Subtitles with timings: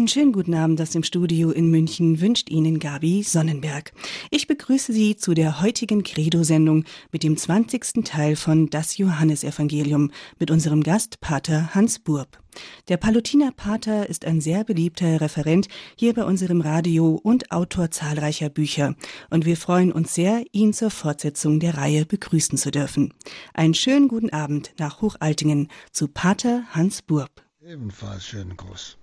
[0.00, 3.92] Einen schönen guten Abend aus dem Studio in München wünscht Ihnen Gabi Sonnenberg.
[4.30, 8.02] Ich begrüße Sie zu der heutigen Credo-Sendung mit dem 20.
[8.02, 12.42] Teil von Das Johannesevangelium mit unserem Gast Pater Hans Burb.
[12.88, 18.48] Der Palutiner Pater ist ein sehr beliebter Referent hier bei unserem Radio und Autor zahlreicher
[18.48, 18.94] Bücher.
[19.28, 23.12] Und wir freuen uns sehr, ihn zur Fortsetzung der Reihe begrüßen zu dürfen.
[23.52, 27.44] Einen schönen guten Abend nach Hochaltingen zu Pater Hans Burb.
[27.60, 28.96] Ebenfalls schönen Gruß.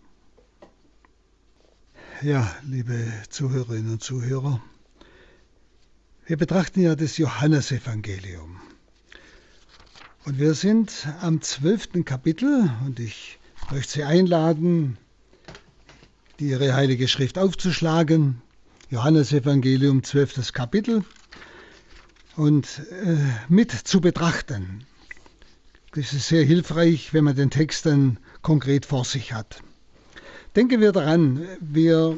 [2.23, 2.95] Ja, liebe
[3.29, 4.59] Zuhörerinnen und Zuhörer,
[6.25, 8.59] wir betrachten ja das Johannesevangelium.
[10.25, 13.37] Und wir sind am zwölften Kapitel und ich
[13.69, 14.97] möchte Sie einladen,
[16.39, 18.41] Ihre Heilige Schrift aufzuschlagen.
[18.89, 21.05] Johannesevangelium, zwölftes Kapitel
[22.35, 24.87] und äh, mit zu betrachten.
[25.93, 29.61] Das ist sehr hilfreich, wenn man den Text dann konkret vor sich hat.
[30.57, 32.17] Denken wir daran, wir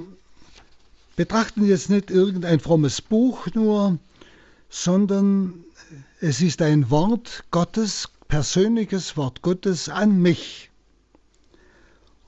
[1.18, 4.00] betrachten jetzt nicht irgendein frommes Buch nur,
[4.70, 5.66] sondern
[6.22, 10.72] es ist ein Wort Gottes, persönliches Wort Gottes an mich.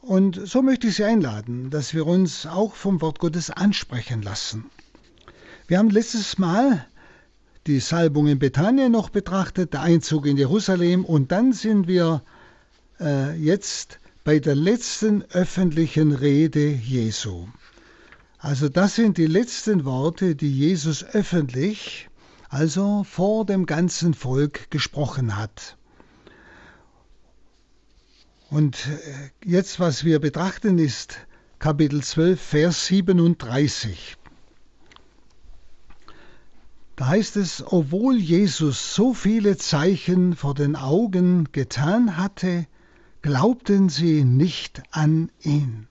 [0.01, 4.65] Und so möchte ich Sie einladen, dass wir uns auch vom Wort Gottes ansprechen lassen.
[5.67, 6.85] Wir haben letztes Mal
[7.67, 12.21] die Salbung in Bethanien noch betrachtet, der Einzug in Jerusalem und dann sind wir
[12.99, 17.47] äh, jetzt bei der letzten öffentlichen Rede Jesu.
[18.37, 22.09] Also das sind die letzten Worte, die Jesus öffentlich,
[22.49, 25.77] also vor dem ganzen Volk gesprochen hat.
[28.49, 31.17] Und äh, jetzt, was wir betrachten, ist
[31.57, 34.17] Kapitel 12, Vers 37.
[36.95, 42.67] Da heißt es, obwohl Jesus so viele Zeichen vor den Augen getan hatte,
[43.21, 45.87] glaubten sie nicht an ihn.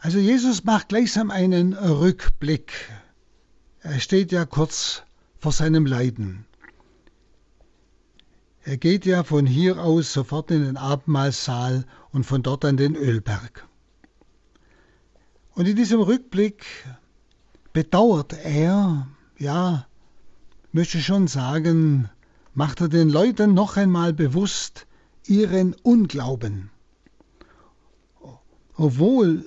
[0.00, 2.72] Also Jesus macht gleichsam einen Rückblick.
[3.80, 5.02] Er steht ja kurz
[5.38, 6.46] vor seinem Leiden.
[8.62, 12.96] Er geht ja von hier aus sofort in den Abendmahlsaal und von dort an den
[12.96, 13.66] Ölberg.
[15.54, 16.66] Und in diesem Rückblick
[17.72, 19.08] bedauert er,
[19.38, 19.86] ja,
[20.72, 22.10] möchte schon sagen,
[22.54, 24.87] macht er den Leuten noch einmal bewusst
[25.28, 26.70] ihren Unglauben.
[28.76, 29.44] Obwohl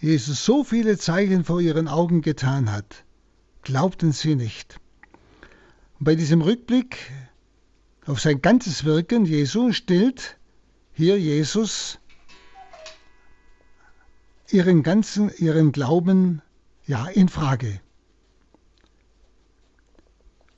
[0.00, 3.04] Jesus so viele Zeichen vor ihren Augen getan hat,
[3.62, 4.80] glaubten sie nicht.
[5.98, 7.10] Und bei diesem Rückblick
[8.06, 10.38] auf sein ganzes Wirken Jesu stellt
[10.92, 11.98] hier Jesus
[14.50, 16.42] ihren ganzen ihren Glauben
[16.86, 17.80] ja in Frage.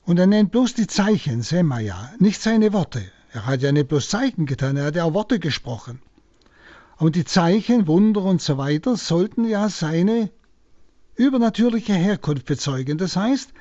[0.03, 3.11] Und er nennt bloß die Zeichen, Semaja, nicht seine Worte.
[3.33, 6.01] Er hat ja nicht bloß Zeichen getan, er hat ja auch Worte gesprochen.
[6.97, 10.29] Und die Zeichen, Wunder und so weiter sollten ja seine
[11.15, 12.97] übernatürliche Herkunft bezeugen.
[12.97, 13.53] Das heißt,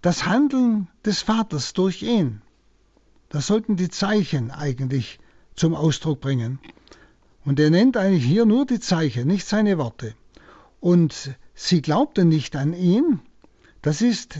[0.00, 2.42] das Handeln des Vaters durch ihn.
[3.28, 5.18] Das sollten die Zeichen eigentlich
[5.56, 6.58] zum Ausdruck bringen.
[7.44, 10.14] Und er nennt eigentlich hier nur die Zeichen, nicht seine Worte.
[10.80, 13.20] Und sie glaubten nicht an ihn.
[13.82, 14.38] Das ist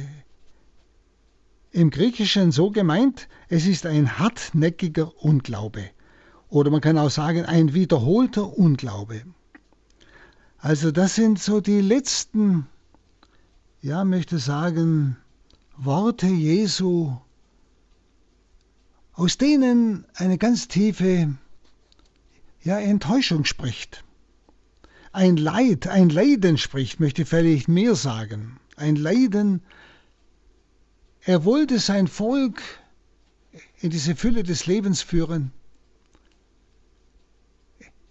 [1.77, 5.91] im Griechischen so gemeint, es ist ein hartnäckiger Unglaube.
[6.49, 9.23] Oder man kann auch sagen, ein wiederholter Unglaube.
[10.57, 12.67] Also das sind so die letzten,
[13.83, 15.19] ja, möchte sagen,
[15.77, 17.15] Worte Jesu,
[19.13, 21.35] aus denen eine ganz tiefe
[22.63, 24.03] ja, Enttäuschung spricht.
[25.13, 28.59] Ein Leid, ein Leiden spricht, möchte ich vielleicht mehr sagen.
[28.77, 29.63] Ein Leiden,
[31.27, 32.63] er wollte sein Volk
[33.81, 35.51] in diese Fülle des Lebens führen,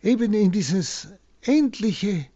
[0.04, 1.08] eben in dieses
[1.42, 2.28] Endliche,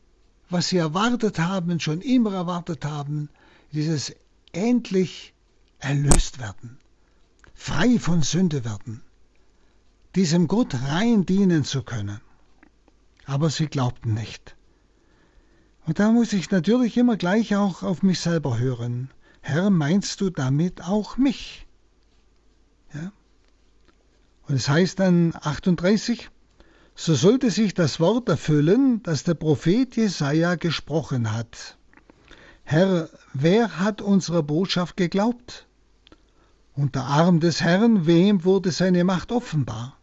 [0.49, 3.27] was sie erwartet haben, schon immer erwartet haben,
[3.73, 4.15] dieses
[4.53, 5.33] endlich
[5.79, 6.77] erlöst werden,
[7.53, 9.01] frei von Sünde werden,
[10.15, 12.21] diesem Gott rein dienen zu können.
[13.25, 14.55] Aber sie glaubten nicht.
[15.85, 19.11] Und da muss ich natürlich immer gleich auch auf mich selber hören.
[19.41, 21.67] Herr, meinst du damit auch mich?
[22.93, 23.11] Ja?
[24.47, 26.29] Und es heißt dann 38,
[26.95, 31.77] so sollte sich das Wort erfüllen, das der Prophet Jesaja gesprochen hat.
[32.63, 35.65] Herr, wer hat unserer Botschaft geglaubt?
[36.75, 39.97] Und der Arm des Herrn, wem wurde seine Macht offenbar?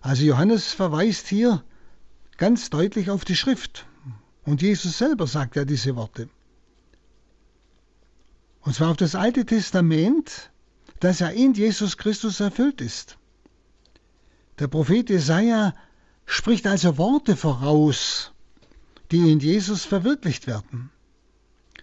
[0.00, 1.64] Also Johannes verweist hier
[2.38, 3.86] ganz deutlich auf die Schrift.
[4.44, 6.28] Und Jesus selber sagt ja diese Worte.
[8.66, 10.50] Und zwar auf das Alte Testament,
[10.98, 13.16] das ja in Jesus Christus erfüllt ist.
[14.58, 15.72] Der Prophet Jesaja
[16.24, 18.32] spricht also Worte voraus,
[19.12, 20.90] die in Jesus verwirklicht werden.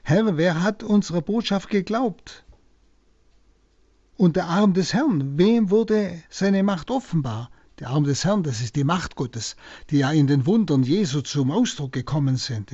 [0.04, 2.44] Herr, wer hat unserer Botschaft geglaubt?
[4.18, 7.50] Und der Arm des Herrn, wem wurde seine Macht offenbar?
[7.80, 9.56] Der Arm des Herrn, das ist die Macht Gottes,
[9.90, 12.72] die ja in den Wundern Jesu zum Ausdruck gekommen sind.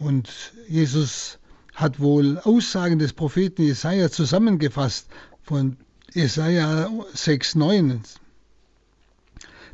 [0.00, 1.38] Und Jesus
[1.74, 5.08] hat wohl Aussagen des Propheten Jesaja zusammengefasst
[5.42, 5.76] von
[6.14, 8.00] Jesaja 6,9.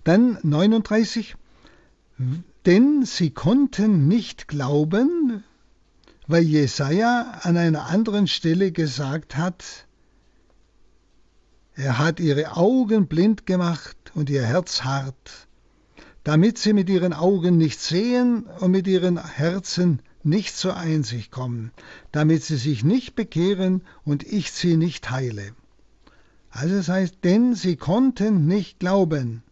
[0.03, 1.37] Dann 39.
[2.67, 5.45] Denn sie konnten nicht glauben,
[6.27, 9.87] weil Jesaja an einer anderen Stelle gesagt hat,
[11.77, 15.47] er hat ihre Augen blind gemacht und ihr Herz hart,
[16.25, 21.73] damit sie mit ihren Augen nicht sehen und mit ihren Herzen nicht zur Einsicht kommen,
[22.13, 25.55] damit sie sich nicht bekehren und ich sie nicht heile.
[26.51, 29.43] Also es heißt, denn sie konnten nicht glauben,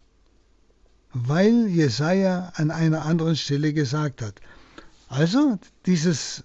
[1.13, 4.41] weil Jesaja an einer anderen Stelle gesagt hat.
[5.07, 6.43] Also dieses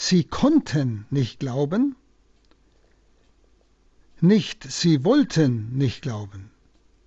[0.00, 1.96] Sie konnten nicht glauben,
[4.20, 6.52] nicht sie wollten nicht glauben,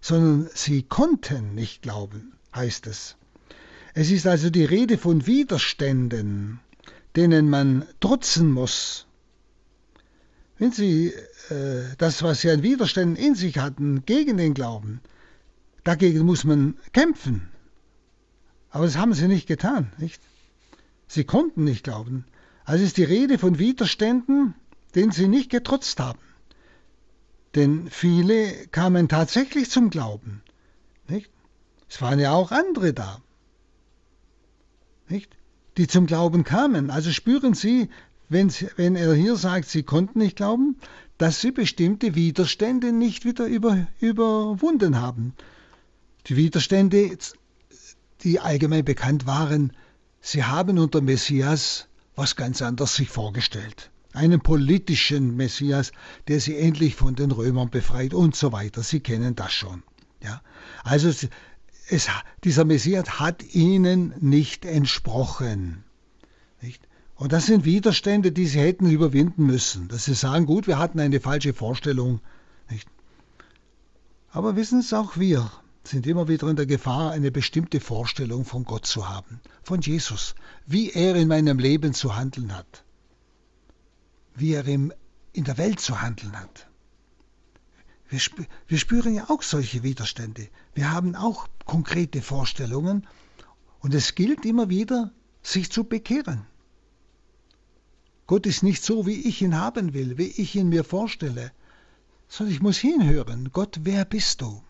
[0.01, 3.15] sondern sie konnten nicht glauben, heißt es.
[3.93, 6.59] Es ist also die Rede von Widerständen,
[7.15, 9.05] denen man trotzen muss.
[10.57, 11.07] Wenn Sie
[11.49, 15.01] äh, das, was Sie an Widerständen in sich hatten, gegen den Glauben,
[15.83, 17.49] dagegen muss man kämpfen.
[18.69, 20.21] Aber das haben Sie nicht getan, nicht?
[21.07, 22.25] Sie konnten nicht glauben.
[22.63, 24.53] Also ist die Rede von Widerständen,
[24.95, 26.19] denen Sie nicht getrotzt haben.
[27.55, 30.41] Denn viele kamen tatsächlich zum Glauben.
[31.09, 31.29] Nicht?
[31.89, 33.21] Es waren ja auch andere da
[35.11, 35.37] nicht?
[35.77, 36.89] die zum Glauben kamen.
[36.89, 37.89] Also spüren Sie,
[38.29, 38.49] wenn,
[38.95, 40.77] er hier sagt, sie konnten nicht glauben,
[41.17, 45.33] dass sie bestimmte Widerstände nicht wieder über, überwunden haben.
[46.27, 47.17] Die Widerstände,
[48.21, 49.73] die allgemein bekannt waren,
[50.21, 53.91] sie haben unter Messias was ganz anderes sich vorgestellt.
[54.13, 55.91] Einen politischen Messias,
[56.27, 58.83] der sie endlich von den Römern befreit und so weiter.
[58.83, 59.83] Sie kennen das schon.
[60.23, 60.41] Ja?
[60.83, 61.11] Also
[61.91, 62.07] es,
[62.43, 65.83] dieser Messias hat ihnen nicht entsprochen.
[66.61, 66.87] Nicht?
[67.15, 69.87] Und das sind Widerstände, die sie hätten überwinden müssen.
[69.89, 72.21] Dass sie sagen, gut, wir hatten eine falsche Vorstellung.
[72.69, 72.87] Nicht?
[74.29, 75.51] Aber wissen es auch wir,
[75.83, 80.35] sind immer wieder in der Gefahr, eine bestimmte Vorstellung von Gott zu haben, von Jesus,
[80.65, 82.85] wie er in meinem Leben zu handeln hat,
[84.35, 84.93] wie er in
[85.35, 86.67] der Welt zu handeln hat.
[88.07, 90.49] Wir, spü wir spüren ja auch solche Widerstände.
[90.73, 93.07] Wir haben auch konkrete Vorstellungen
[93.79, 96.45] und es gilt immer wieder, sich zu bekehren.
[98.27, 101.51] Gott ist nicht so, wie ich ihn haben will, wie ich ihn mir vorstelle,
[102.29, 103.49] sondern ich muss hinhören.
[103.51, 104.63] Gott, wer bist du?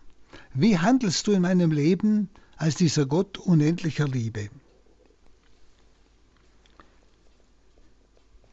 [0.54, 4.50] Wie handelst du in meinem Leben als dieser Gott unendlicher Liebe?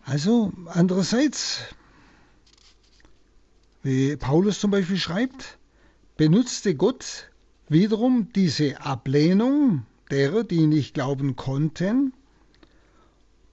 [0.04, 1.62] Also andererseits
[3.82, 5.58] wie Paulus zum Beispiel schreibt,
[6.18, 7.32] benutzte Gott
[7.70, 12.14] wiederum diese Ablehnung derer, die nicht glauben konnten,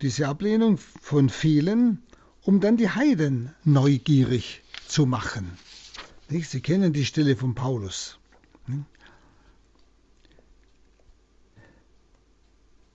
[0.02, 2.02] diese Ablehnung von vielen,
[2.42, 5.58] um dann die Heiden neugierig zu machen.
[6.28, 8.18] Sie kennen die Stelle von Paulus.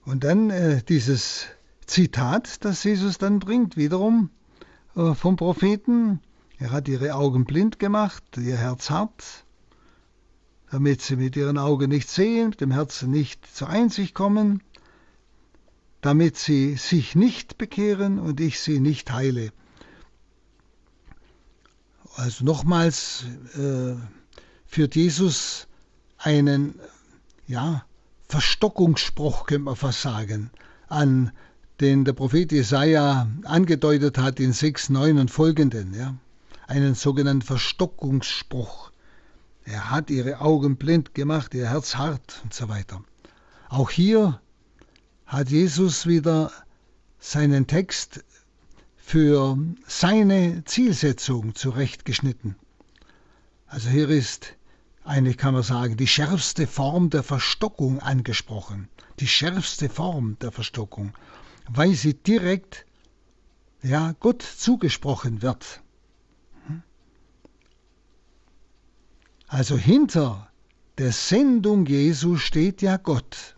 [0.03, 1.45] Und dann äh, dieses
[1.85, 4.29] Zitat, das Jesus dann bringt, wiederum
[4.95, 6.19] äh, vom Propheten,
[6.57, 9.45] er hat ihre Augen blind gemacht, ihr Herz hart,
[10.71, 14.63] damit sie mit ihren Augen nicht sehen, mit dem Herzen nicht zur Einsicht kommen,
[16.01, 19.51] damit sie sich nicht bekehren und ich sie nicht heile.
[22.15, 23.25] Also nochmals
[23.55, 23.95] äh,
[24.65, 25.67] führt Jesus
[26.17, 26.79] einen
[27.47, 27.85] ja,
[28.27, 30.51] Verstockungsspruch, könnte man fast sagen,
[30.87, 31.31] an,
[31.79, 35.93] den der Prophet Jesaja angedeutet hat in 6, 9 und folgenden.
[35.93, 36.15] Ja
[36.71, 38.90] einen sogenannten Verstockungsspruch.
[39.65, 43.03] Er hat ihre Augen blind gemacht, ihr Herz hart und so weiter.
[43.69, 44.41] Auch hier
[45.25, 46.51] hat Jesus wieder
[47.19, 48.23] seinen Text
[48.97, 52.55] für seine Zielsetzung zurechtgeschnitten.
[53.67, 54.55] Also hier ist
[55.03, 58.87] eigentlich kann man sagen, die schärfste Form der Verstockung angesprochen.
[59.19, 61.13] Die schärfste Form der Verstockung,
[61.69, 62.85] weil sie direkt
[63.81, 65.81] ja, Gott zugesprochen wird.
[69.51, 70.49] Also hinter
[70.97, 73.57] der Sendung Jesu steht ja Gott.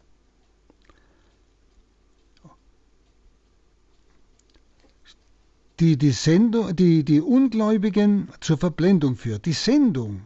[5.80, 9.46] Die die, Sendung, die die Ungläubigen zur Verblendung führt.
[9.46, 10.24] Die Sendung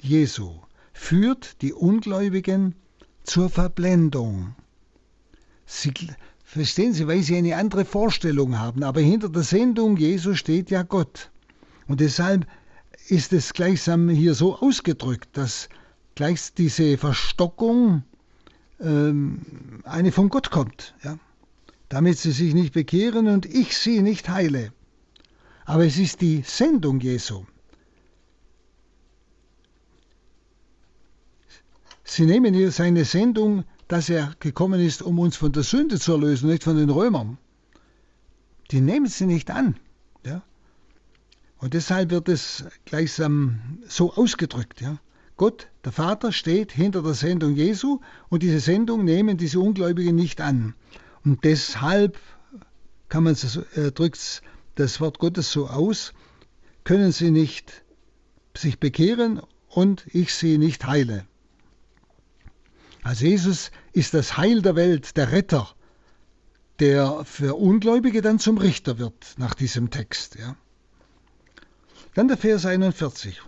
[0.00, 0.50] Jesu
[0.92, 2.74] führt die Ungläubigen
[3.22, 4.56] zur Verblendung.
[5.64, 5.92] Sie,
[6.42, 10.82] verstehen Sie, weil sie eine andere Vorstellung haben, aber hinter der Sendung Jesu steht ja
[10.82, 11.30] Gott.
[11.86, 12.48] Und deshalb
[13.08, 15.68] ist es gleichsam hier so ausgedrückt, dass
[16.14, 18.04] gleich diese Verstockung
[18.80, 21.18] ähm, eine von Gott kommt, ja?
[21.88, 24.72] damit sie sich nicht bekehren und ich sie nicht heile.
[25.64, 27.44] Aber es ist die Sendung Jesu.
[32.04, 36.12] Sie nehmen hier seine Sendung, dass er gekommen ist, um uns von der Sünde zu
[36.12, 37.38] erlösen, nicht von den Römern.
[38.70, 39.76] Die nehmen sie nicht an.
[40.24, 40.42] Ja?
[41.64, 44.82] Und deshalb wird es gleichsam so ausgedrückt.
[44.82, 44.98] Ja?
[45.38, 50.42] Gott, der Vater, steht hinter der Sendung Jesu und diese Sendung nehmen diese Ungläubigen nicht
[50.42, 50.74] an.
[51.24, 52.18] Und deshalb
[53.08, 53.34] kann man
[53.76, 54.42] äh, drückt
[54.74, 56.12] das Wort Gottes so aus,
[56.84, 57.82] können sie nicht
[58.54, 59.40] sich bekehren
[59.70, 61.24] und ich sie nicht heile.
[63.02, 65.70] Also Jesus ist das Heil der Welt, der Retter,
[66.78, 70.34] der für Ungläubige dann zum Richter wird nach diesem Text.
[70.34, 70.56] Ja.
[72.14, 73.42] Dann der Vers 41.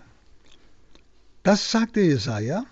[1.44, 2.66] Das sagte Jesaja,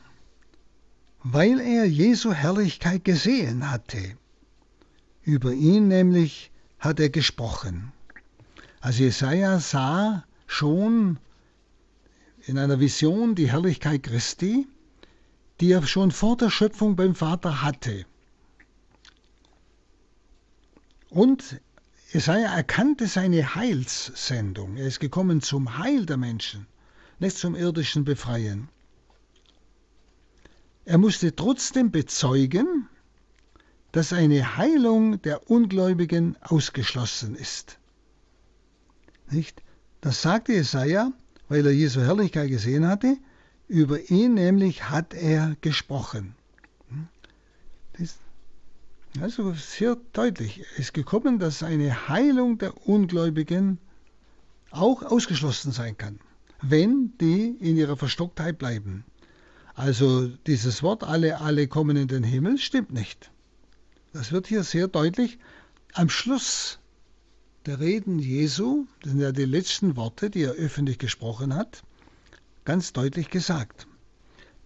[1.23, 4.17] weil er Jesu Herrlichkeit gesehen hatte.
[5.23, 7.93] Über ihn nämlich hat er gesprochen.
[8.81, 11.19] Also Jesaja sah schon
[12.47, 14.67] in einer Vision die Herrlichkeit Christi,
[15.61, 18.05] die er schon vor der Schöpfung beim Vater hatte.
[21.09, 21.61] Und
[22.15, 24.77] Jesaja erkannte seine Heilssendung.
[24.77, 26.69] Er ist gekommen zum Heil der Menschen,
[27.19, 28.69] nicht zum irdischen Befreien.
[30.85, 32.89] Er musste trotzdem bezeugen,
[33.91, 37.81] dass eine Heilung der Ungläubigen ausgeschlossen ist.
[39.29, 39.61] Nicht?
[40.01, 41.11] Das sagte Jesaja,
[41.49, 43.17] weil er Jesu Herrlichkeit gesehen hatte.
[43.67, 46.37] Über ihn nämlich hat er gesprochen.
[47.99, 48.15] Das,
[49.21, 50.65] also sehr deutlich.
[50.77, 53.79] Ist gekommen, dass eine Heilung der Ungläubigen
[54.71, 56.19] auch ausgeschlossen sein kann,
[56.63, 59.05] wenn die in ihrer Verstocktheit bleiben.
[59.75, 63.31] Also dieses Wort, alle, alle kommen in den Himmel, stimmt nicht.
[64.13, 65.39] Das wird hier sehr deutlich
[65.93, 66.79] am Schluss
[67.67, 71.83] der Reden Jesu, das sind ja die letzten Worte, die er öffentlich gesprochen hat,
[72.65, 73.87] ganz deutlich gesagt.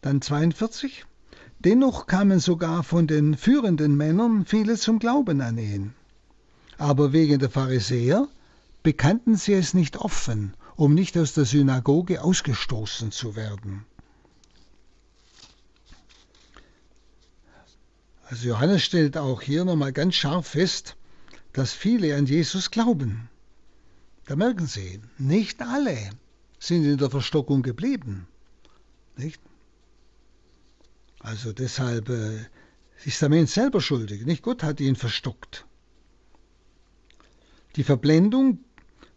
[0.00, 1.04] Dann 42.
[1.60, 5.94] Dennoch kamen sogar von den führenden Männern viele zum Glauben an ihn.
[6.76, 8.28] Aber wegen der Pharisäer
[8.84, 13.84] bekannten sie es nicht offen, um nicht aus der Synagoge ausgestoßen zu werden.
[18.26, 20.96] Also Johannes stellt auch hier nochmal ganz scharf fest,
[21.52, 23.28] dass viele an Jesus glauben.
[24.26, 26.10] Da merken Sie, nicht alle
[26.60, 28.28] sind in der Verstockung geblieben.
[29.16, 29.40] Nicht?
[31.20, 32.46] Also deshalb äh,
[33.04, 35.66] ist der Mensch selber schuldig, nicht Gott hat ihn verstockt.
[37.76, 38.60] Die Verblendung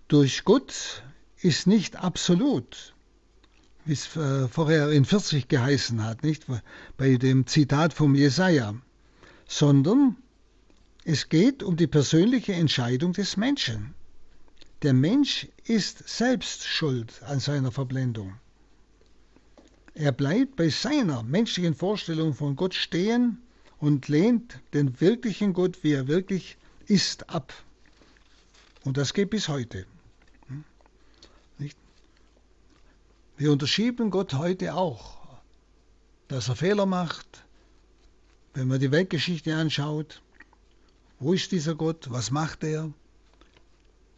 [0.07, 1.03] durch Gott
[1.41, 2.93] ist nicht absolut,
[3.85, 6.45] wie es äh, vorher in 40 geheißen hat, nicht
[6.97, 8.75] bei dem Zitat vom Jesaja,
[9.47, 10.17] sondern
[11.03, 13.95] es geht um die persönliche Entscheidung des Menschen.
[14.83, 18.35] Der Mensch ist selbst schuld an seiner Verblendung.
[19.93, 23.41] Er bleibt bei seiner menschlichen Vorstellung von Gott stehen
[23.79, 26.57] und lehnt den wirklichen Gott, wie er wirklich
[26.87, 27.53] ist, ab.
[28.83, 29.85] Und das geht bis heute.
[33.37, 35.17] Wir unterschieben Gott heute auch,
[36.27, 37.43] dass er Fehler macht.
[38.53, 40.21] Wenn man die Weltgeschichte anschaut,
[41.19, 42.07] wo ist dieser Gott?
[42.11, 42.91] Was macht er?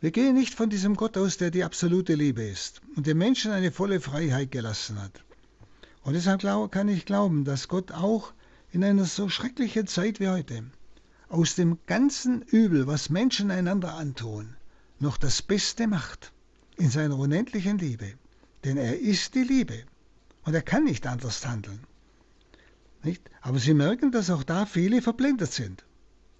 [0.02, 3.52] Wir gehen nicht von diesem Gott aus, der die absolute Liebe ist und dem Menschen
[3.52, 5.24] eine volle Freiheit gelassen hat.
[6.04, 6.42] Und deshalb
[6.72, 8.34] kann ich glauben, dass Gott auch
[8.72, 10.64] in einer so schrecklichen Zeit wie heute
[11.30, 14.56] aus dem ganzen Übel, was Menschen einander antun,
[15.00, 16.32] noch das Beste macht
[16.78, 18.14] in seiner unendlichen Liebe.
[18.64, 19.84] Denn er ist die Liebe
[20.44, 21.80] und er kann nicht anders handeln.
[23.02, 23.30] Nicht?
[23.42, 25.84] Aber Sie merken, dass auch da viele verblendet sind.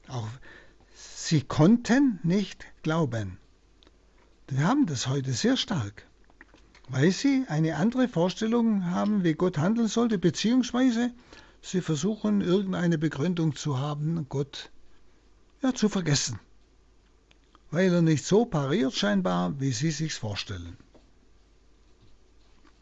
[0.08, 0.28] Auch
[0.96, 3.38] sie konnten nicht glauben.
[4.48, 6.06] Wir haben das heute sehr stark
[6.90, 11.12] weil sie eine andere Vorstellung haben, wie Gott handeln sollte, beziehungsweise
[11.62, 14.72] sie versuchen, irgendeine Begründung zu haben, Gott
[15.62, 16.40] ja, zu vergessen,
[17.72, 20.78] weil er nicht so pariert scheinbar, wie sie sich vorstellen.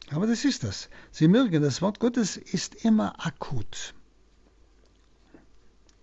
[0.09, 0.89] Aber das ist das.
[1.11, 3.93] Sie merken, das Wort Gottes ist immer akut.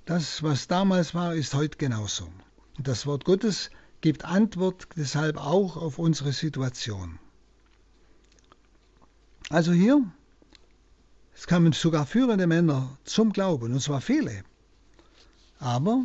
[0.06, 2.30] Das, was damals war, ist heute genauso.
[2.78, 7.18] Das Wort Gottes gibt Antwort deshalb auch auf unsere Situation.
[9.50, 10.02] Also hier
[11.34, 14.42] Es kamen sogar führende Männer zum Glauben, und zwar viele.
[15.58, 16.04] Aber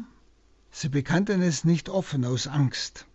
[0.72, 3.06] sie bekannten es nicht offen aus Angst.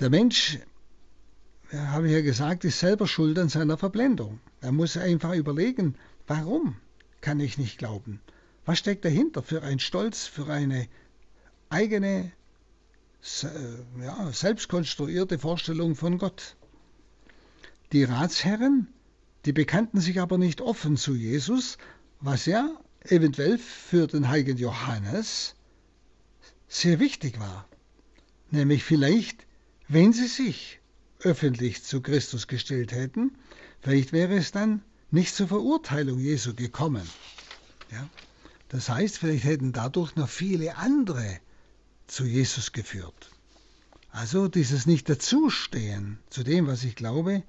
[0.00, 0.58] Der Mensch,
[1.72, 4.40] habe ich ja gesagt, ist selber schuld an seiner Verblendung.
[4.60, 6.76] Er muss einfach überlegen, warum
[7.20, 8.20] kann ich nicht glauben?
[8.64, 10.88] Was steckt dahinter für ein Stolz, für eine
[11.68, 12.32] eigene,
[14.00, 16.56] ja, selbstkonstruierte Vorstellung von Gott?
[17.92, 18.88] Die Ratsherren,
[19.44, 21.78] die bekannten sich aber nicht offen zu Jesus,
[22.20, 22.68] was ja
[23.04, 25.54] eventuell für den heiligen Johannes
[26.68, 27.68] sehr wichtig war.
[28.50, 29.46] Nämlich vielleicht,
[29.88, 30.80] wenn sie sich
[31.20, 33.36] öffentlich zu Christus gestellt hätten,
[33.80, 37.08] vielleicht wäre es dann nicht zur Verurteilung Jesu gekommen.
[37.90, 38.08] Ja?
[38.68, 41.40] Das heißt, vielleicht hätten dadurch noch viele andere
[42.06, 43.30] zu Jesus geführt.
[44.10, 47.42] Also dieses Nicht-Dazustehen zu dem, was ich glaube,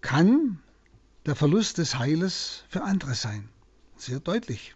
[0.00, 0.58] kann
[1.26, 3.48] der Verlust des Heiles für andere sein.
[3.96, 4.74] Sehr deutlich.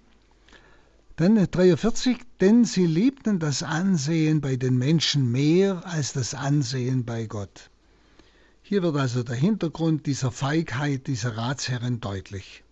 [1.17, 7.26] Dann 43, denn sie liebten das Ansehen bei den Menschen mehr als das Ansehen bei
[7.26, 7.71] Gott.
[8.62, 12.64] Hier wird also der Hintergrund dieser Feigheit dieser Ratsherren deutlich.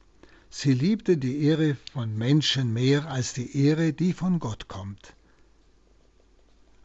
[0.48, 5.14] Sie liebte die Ehre von Menschen mehr als die Ehre, die von Gott kommt.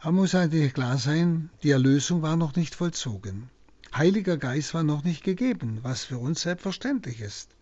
[0.06, 3.50] Aber muss eigentlich klar sein, die Erlösung war noch nicht vollzogen.
[3.92, 7.56] Heiliger Geist war noch nicht gegeben, was für uns selbstverständlich ist.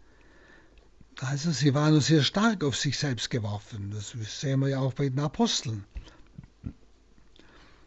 [1.22, 3.92] Also sie waren sehr stark auf sich selbst geworfen.
[3.92, 5.86] Das sehen wir ja auch bei den Aposteln.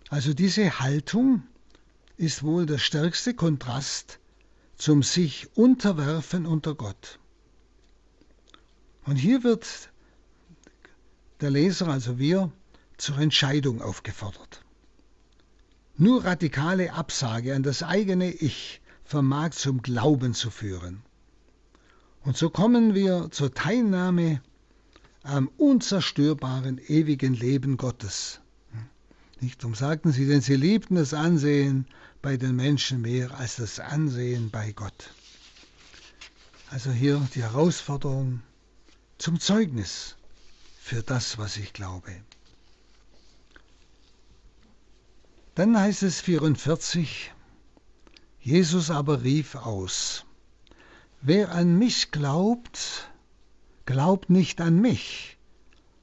[0.09, 1.43] Also diese Haltung
[2.17, 4.21] ist wohl der stärkste Kontrast
[4.79, 7.19] zum sich unterwerfen unter Gott.
[9.05, 9.91] Und hier wird
[11.43, 12.51] der Leser, also wir,
[12.97, 14.63] zur Entscheidung aufgefordert.
[15.97, 21.03] Nur radikale Absage an das eigene Ich vermag zum Glauben zu führen.
[22.23, 24.43] Und so kommen wir zur Teilnahme
[25.23, 28.41] am unzerstörbaren ewigen Leben Gottes.
[29.41, 31.87] Nicht um sagten sie, denn sie liebten das Ansehen
[32.23, 35.11] bei den Menschen mehr als das Ansehen bei Gott.
[36.71, 38.43] Also hier die Herausforderung
[39.19, 40.17] zum Zeugnis
[40.81, 42.13] für das, was ich glaube.
[45.57, 47.33] Dann heißt es 44,
[48.41, 50.27] Jesus aber rief aus,
[51.23, 53.11] wer an mich glaubt,
[53.87, 55.39] glaubt nicht an mich,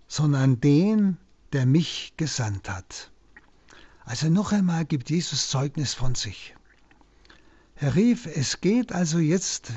[0.08, 1.18] sondern an den,
[1.52, 3.12] der mich gesandt hat.
[4.06, 6.56] Also noch einmal gibt Jesus Zeugnis von sich.
[7.76, 9.72] Er rief, es geht also jetzt,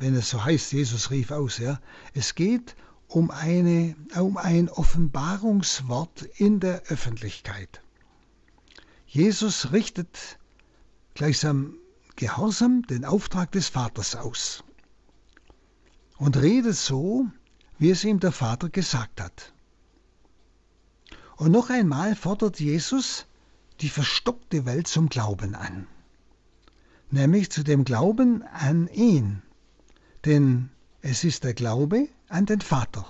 [0.00, 1.80] wenn es so heißt, Jesus rief aus, ja,
[2.12, 2.74] es geht
[3.06, 7.81] um, eine, um ein Offenbarungswort in der Öffentlichkeit.
[9.14, 10.38] Jesus richtet
[11.12, 11.74] gleichsam
[12.16, 14.64] gehorsam den Auftrag des Vaters aus
[16.16, 17.26] und redet so,
[17.78, 19.52] wie es ihm der Vater gesagt hat.
[21.36, 23.26] Und noch einmal fordert Jesus
[23.82, 25.86] die verstockte Welt zum Glauben an,
[27.10, 29.42] nämlich zu dem Glauben an ihn,
[30.24, 30.70] denn
[31.02, 33.04] es ist der Glaube an den Vater.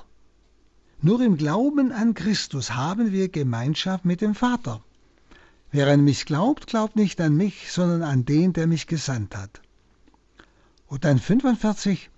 [1.01, 4.83] Nur im Glauben an Christus haben wir Gemeinschaft mit dem Vater.
[5.73, 9.63] Wer an mich glaubt, glaubt nicht an mich, sondern an den, der mich gesandt hat.
[10.87, 12.11] Und dann 45,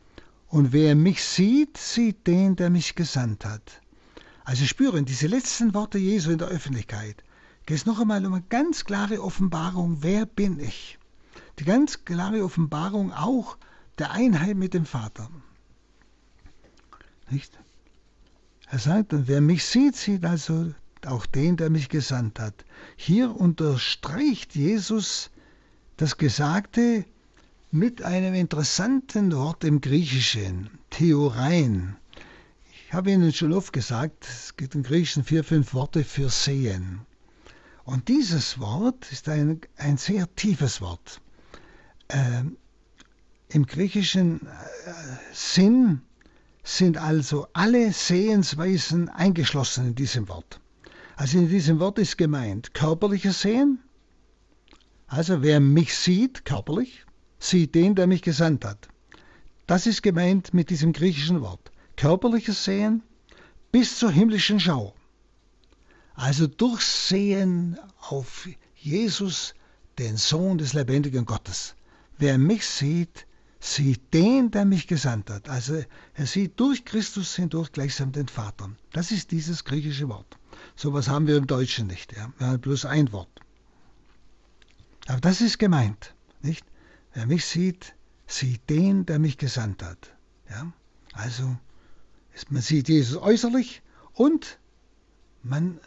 [0.49, 3.81] und wer mich sieht, sieht den, der mich gesandt hat.
[4.45, 7.23] Also spüren diese letzten Worte Jesu in der Öffentlichkeit
[7.67, 10.99] geht es noch einmal um eine ganz klare Offenbarung, wer bin ich?
[11.59, 13.57] Die ganz klare Offenbarung auch
[13.99, 15.31] der Einheit mit dem Vater.
[17.31, 17.59] Nicht?
[18.69, 20.75] Er sagt, und wer mich sieht, sieht also
[21.07, 22.65] auch den, der mich gesandt hat.
[22.97, 25.31] Hier unterstreicht Jesus
[25.97, 27.05] das Gesagte
[27.71, 31.97] mit einem interessanten Wort im Griechischen, Theorein.
[32.87, 37.01] Ich habe Ihnen schon oft gesagt, es gibt im Griechischen vier, fünf Worte für sehen.
[37.85, 41.21] Und dieses Wort ist ein, ein sehr tiefes Wort.
[42.09, 42.57] Ähm,
[43.49, 44.51] Im griechischen äh,
[45.33, 46.01] Sinn
[46.63, 50.61] sind also alle Sehensweisen eingeschlossen in diesem Wort.
[51.17, 53.79] Also in diesem Wort ist gemeint körperliches Sehen.
[55.07, 57.05] Also wer mich sieht, körperlich,
[57.39, 58.89] sieht den, der mich gesandt hat.
[59.67, 61.71] Das ist gemeint mit diesem griechischen Wort.
[61.97, 63.03] Körperliches Sehen
[63.71, 64.95] bis zur himmlischen Schau.
[66.15, 69.55] Also durchsehen auf Jesus,
[69.99, 71.75] den Sohn des lebendigen Gottes.
[72.19, 73.27] Wer mich sieht,
[73.61, 75.49] sieht den, der mich gesandt hat.
[75.49, 75.83] Also
[76.15, 78.71] er sieht durch Christus hindurch gleichsam den Vater.
[78.93, 80.37] Das ist dieses griechische Wort.
[80.77, 82.17] So was haben wir im Deutschen nicht.
[82.17, 82.33] Ja?
[82.39, 83.29] Wir haben bloß ein Wort.
[85.07, 86.65] Aber das ist gemeint, nicht?
[87.13, 87.95] Wer mich sieht,
[88.27, 90.15] sieht den, der mich gesandt hat.
[90.51, 90.73] Ja?
[91.13, 91.57] Also
[92.49, 93.83] man sieht Jesus äußerlich
[94.13, 94.59] und
[95.43, 95.79] man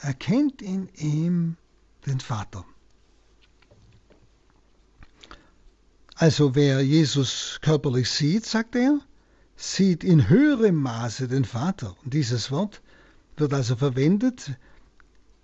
[0.00, 1.56] erkennt in ihm
[2.06, 2.64] den Vater.
[6.14, 8.98] Also wer Jesus körperlich sieht, sagt er,
[9.54, 11.96] sieht in höherem Maße den Vater.
[12.02, 12.82] Und dieses Wort
[13.40, 14.52] wird also verwendet,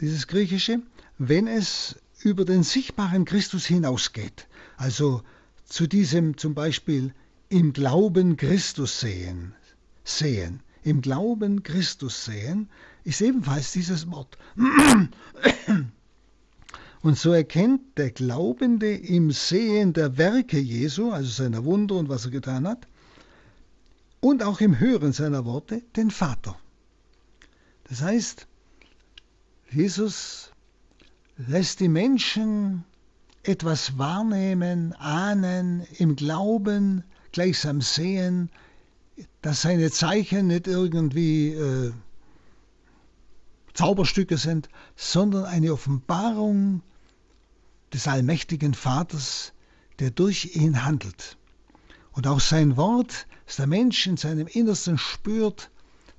[0.01, 0.81] dieses griechische,
[1.19, 4.47] wenn es über den sichtbaren Christus hinausgeht.
[4.77, 5.23] Also
[5.65, 7.15] zu diesem zum Beispiel
[7.49, 9.55] im Glauben Christus sehen,
[10.05, 12.69] sehen, im Glauben Christus sehen,
[13.05, 14.39] ist ebenfalls dieses Wort.
[17.03, 22.25] Und so erkennt der Glaubende im Sehen der Werke Jesu, also seiner Wunder und was
[22.25, 22.87] er getan hat,
[24.21, 26.57] und auch im Hören seiner Worte den Vater.
[27.89, 28.47] Das heißt,
[29.71, 30.51] Jesus
[31.37, 32.85] lässt die Menschen
[33.43, 38.51] etwas wahrnehmen, ahnen, im Glauben gleichsam sehen,
[39.43, 41.93] dass seine Zeichen nicht irgendwie äh,
[43.75, 46.83] Zauberstücke sind, sondern eine Offenbarung
[47.93, 49.53] des allmächtigen Vaters,
[49.99, 51.37] der durch ihn handelt.
[52.13, 55.71] Und auch sein Wort, dass der Mensch in seinem Innersten spürt,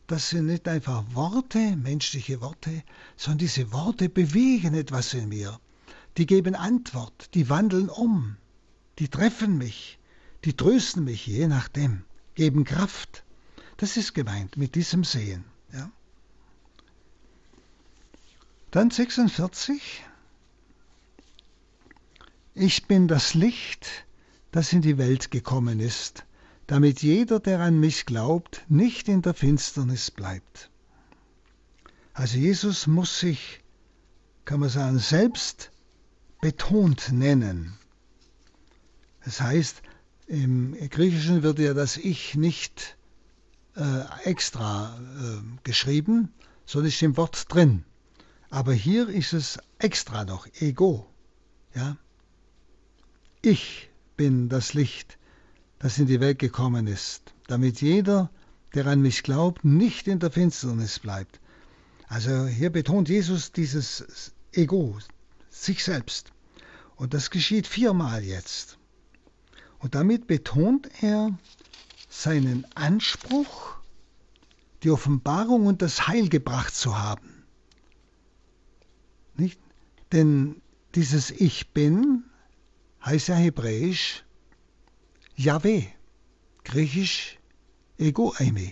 [0.07, 2.83] das sind nicht einfach Worte, menschliche Worte,
[3.17, 5.59] sondern diese Worte bewegen etwas in mir.
[6.17, 8.37] Die geben Antwort, die wandeln um,
[8.99, 9.99] die treffen mich,
[10.45, 12.03] die trösten mich, je nachdem,
[12.35, 13.23] geben Kraft.
[13.77, 15.43] Das ist gemeint mit diesem Sehen.
[15.73, 15.91] Ja.
[18.71, 20.03] Dann 46.
[22.53, 24.05] Ich bin das Licht,
[24.51, 26.25] das in die Welt gekommen ist,
[26.67, 30.71] damit jeder, der an mich glaubt, nicht in der Finsternis bleibt.
[32.13, 33.61] Also Jesus muss sich,
[34.45, 35.71] kann man sagen, selbst
[36.41, 37.77] betont nennen.
[39.23, 39.81] Das heißt,
[40.27, 42.97] im Griechischen wird ja das Ich nicht
[43.75, 46.33] äh, extra äh, geschrieben,
[46.65, 47.83] sondern ist im Wort drin.
[48.49, 51.11] Aber hier ist es extra noch, Ego.
[51.73, 51.97] Ja?
[53.41, 55.17] Ich bin das Licht,
[55.85, 58.31] das in die Welt gekommen ist, damit jeder,
[58.73, 61.39] der an mich glaubt, nicht in der Finsternis bleibt.
[62.07, 64.97] Also hier betont Jesus dieses Ego,
[65.51, 66.31] sich selbst.
[66.95, 68.79] Und das geschieht viermal jetzt.
[69.77, 71.37] Und damit betont er
[72.09, 73.75] seinen Anspruch,
[74.81, 77.43] die Offenbarung und das Heil gebracht zu haben.
[79.35, 79.59] Nicht?
[80.11, 80.63] Denn
[80.95, 82.23] dieses Ich bin
[83.03, 84.24] heißt ja hebräisch
[85.37, 85.87] Yahweh,
[86.63, 87.37] griechisch
[87.97, 88.71] Ego Eime.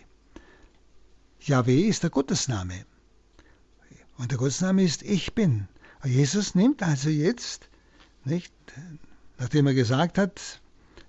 [1.41, 2.86] Yahweh ist der Gottesname.
[4.17, 5.67] Und der Gottesname ist Ich bin.
[6.06, 7.69] Jesus nimmt also jetzt,
[8.23, 8.54] nicht,
[9.38, 10.62] nachdem er gesagt hat,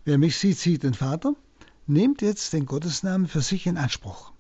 [0.05, 1.37] wer mich sieht, sieht den Vater,
[1.87, 4.33] nimmt jetzt den Gottesnamen für sich in Anspruch.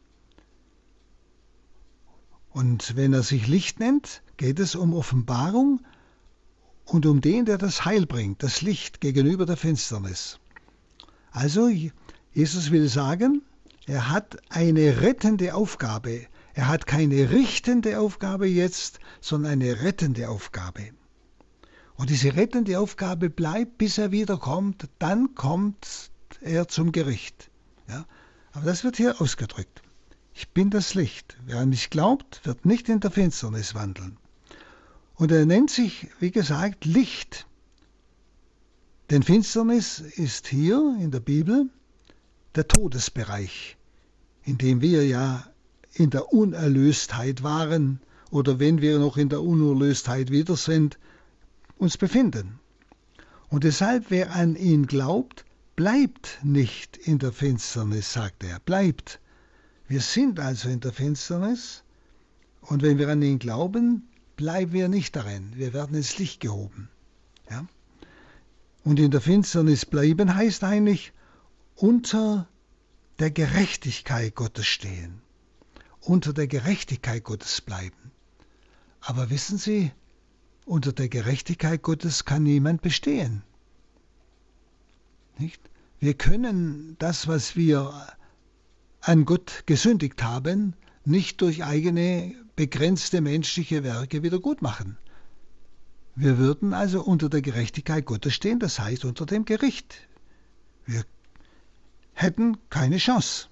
[2.50, 5.80] Und wenn er sich Licht nennt, geht es um Offenbarung
[6.84, 10.40] und um den, der das Heil bringt, das Licht gegenüber der Finsternis.
[11.34, 11.68] Also
[12.32, 13.42] Jesus will sagen,
[13.86, 16.26] er hat eine rettende Aufgabe.
[16.54, 20.90] Er hat keine richtende Aufgabe jetzt, sondern eine rettende Aufgabe.
[21.96, 24.88] Und diese rettende Aufgabe bleibt, bis er wiederkommt.
[25.00, 27.50] Dann kommt er zum Gericht.
[27.88, 28.06] Ja?
[28.52, 29.82] Aber das wird hier ausgedrückt.
[30.34, 31.36] Ich bin das Licht.
[31.46, 34.18] Wer an mich glaubt, wird nicht in der Finsternis wandeln.
[35.16, 37.48] Und er nennt sich, wie gesagt, Licht.
[39.10, 41.68] Denn Finsternis ist hier in der Bibel
[42.54, 43.76] der Todesbereich,
[44.44, 45.46] in dem wir ja
[45.92, 50.98] in der Unerlöstheit waren oder wenn wir noch in der Unerlöstheit wieder sind,
[51.76, 52.58] uns befinden.
[53.48, 55.44] Und deshalb, wer an ihn glaubt,
[55.76, 59.20] bleibt nicht in der Finsternis, sagt er, bleibt.
[59.86, 61.84] Wir sind also in der Finsternis
[62.62, 65.52] und wenn wir an ihn glauben, bleiben wir nicht darin.
[65.54, 66.88] Wir werden ins Licht gehoben.
[67.50, 67.66] Ja?
[68.84, 71.12] Und in der Finsternis bleiben heißt eigentlich
[71.74, 72.46] unter
[73.18, 75.22] der Gerechtigkeit Gottes stehen.
[76.00, 78.12] Unter der Gerechtigkeit Gottes bleiben.
[79.00, 79.90] Aber wissen Sie,
[80.66, 83.42] unter der Gerechtigkeit Gottes kann niemand bestehen.
[85.38, 85.60] Nicht?
[85.98, 88.06] Wir können das, was wir
[89.00, 94.98] an Gott gesündigt haben, nicht durch eigene begrenzte menschliche Werke wieder gut machen.
[96.16, 100.08] Wir würden also unter der Gerechtigkeit Gottes stehen, das heißt unter dem Gericht.
[100.86, 101.04] Wir
[102.12, 103.48] hätten keine Chance.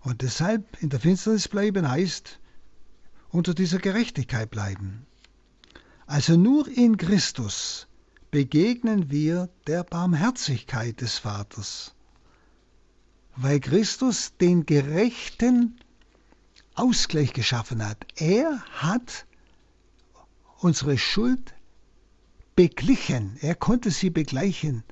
[0.00, 2.38] Und deshalb in der Finsternis bleiben heißt
[3.30, 5.06] unter dieser Gerechtigkeit bleiben.
[6.06, 7.86] Also nur in Christus
[8.30, 11.94] begegnen wir der Barmherzigkeit des Vaters,
[13.36, 15.78] weil Christus den gerechten
[16.74, 18.06] Ausgleich geschaffen hat.
[18.16, 19.26] Er hat
[20.58, 21.54] unsere Schuld
[22.56, 24.82] beglichen, er konnte sie begleichen,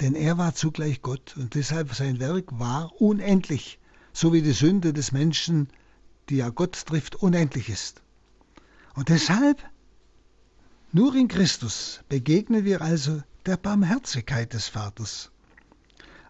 [0.00, 3.78] denn er war zugleich Gott und deshalb sein Werk war unendlich,
[4.12, 5.68] so wie die Sünde des Menschen,
[6.28, 8.00] die ja Gott trifft, unendlich ist.
[8.94, 9.62] Und deshalb,
[10.92, 15.30] nur in Christus begegnen wir also der Barmherzigkeit des Vaters.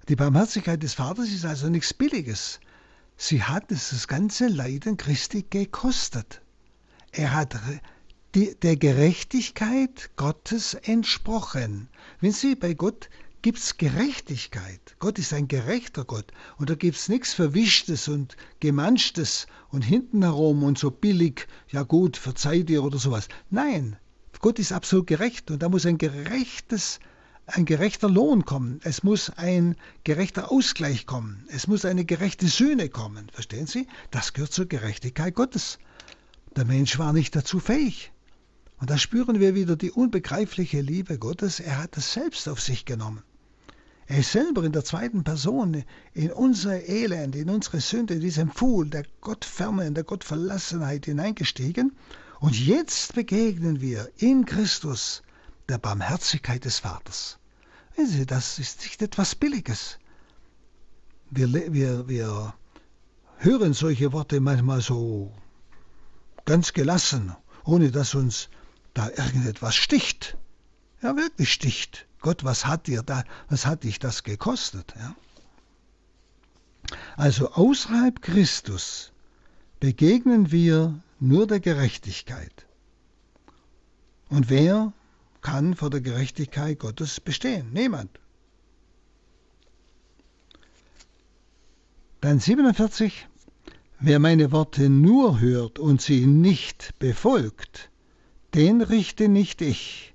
[0.09, 2.59] Die Barmherzigkeit des Vaters ist also nichts Billiges.
[3.16, 6.42] Sie hat das ganze Leiden Christi gekostet.
[7.12, 7.57] Er hat
[8.35, 11.88] die, der Gerechtigkeit Gottes entsprochen.
[12.21, 13.11] Wenn Sie bei Gott
[13.43, 14.81] gibt es Gerechtigkeit.
[14.99, 16.27] Gott ist ein gerechter Gott.
[16.59, 21.83] Und da gibt es nichts Verwischtes und Gemanschtes und hinten herum und so billig, ja
[21.83, 23.29] gut, verzeih dir oder sowas.
[23.49, 23.97] Nein,
[24.40, 27.01] Gott ist absolut gerecht und da muss ein gerechtes,
[27.47, 28.81] ein gerechter Lohn kommen.
[28.85, 31.47] Es muss ein gerechter Ausgleich kommen.
[31.49, 33.29] Es muss eine gerechte Sühne kommen.
[33.33, 33.87] Verstehen Sie?
[34.11, 35.79] Das gehört zur Gerechtigkeit Gottes.
[36.57, 38.12] Der Mensch war nicht dazu fähig.
[38.81, 41.61] Und da spüren wir wieder die unbegreifliche Liebe Gottes.
[41.61, 43.23] Er hat es selbst auf sich genommen.
[44.07, 48.51] Er ist selber in der zweiten Person in unser Elend, in unsere Sünde, in diesem
[48.51, 51.93] Pfuhl der Gottferne, in der Gottverlassenheit hineingestiegen.
[52.40, 55.23] Und jetzt begegnen wir in Christus
[55.69, 57.38] der Barmherzigkeit des Vaters.
[57.97, 59.99] Wissen Sie, das ist nicht etwas Billiges.
[61.31, 62.55] Wir, wir, wir
[63.37, 65.33] hören solche Worte manchmal so
[66.47, 68.49] ganz gelassen, ohne dass uns
[69.00, 70.36] da irgendetwas sticht.
[71.02, 72.06] Ja, wirklich sticht.
[72.20, 74.94] Gott, was hat dir da, was hat dich das gekostet?
[74.98, 75.14] Ja?
[77.16, 79.12] Also außerhalb Christus
[79.78, 82.66] begegnen wir nur der Gerechtigkeit.
[84.28, 84.92] Und wer
[85.40, 87.72] kann vor der Gerechtigkeit Gottes bestehen?
[87.72, 88.10] Niemand.
[92.20, 93.28] Dann 47.
[93.98, 97.89] Wer meine Worte nur hört und sie nicht befolgt,
[98.54, 100.14] den richte nicht ich,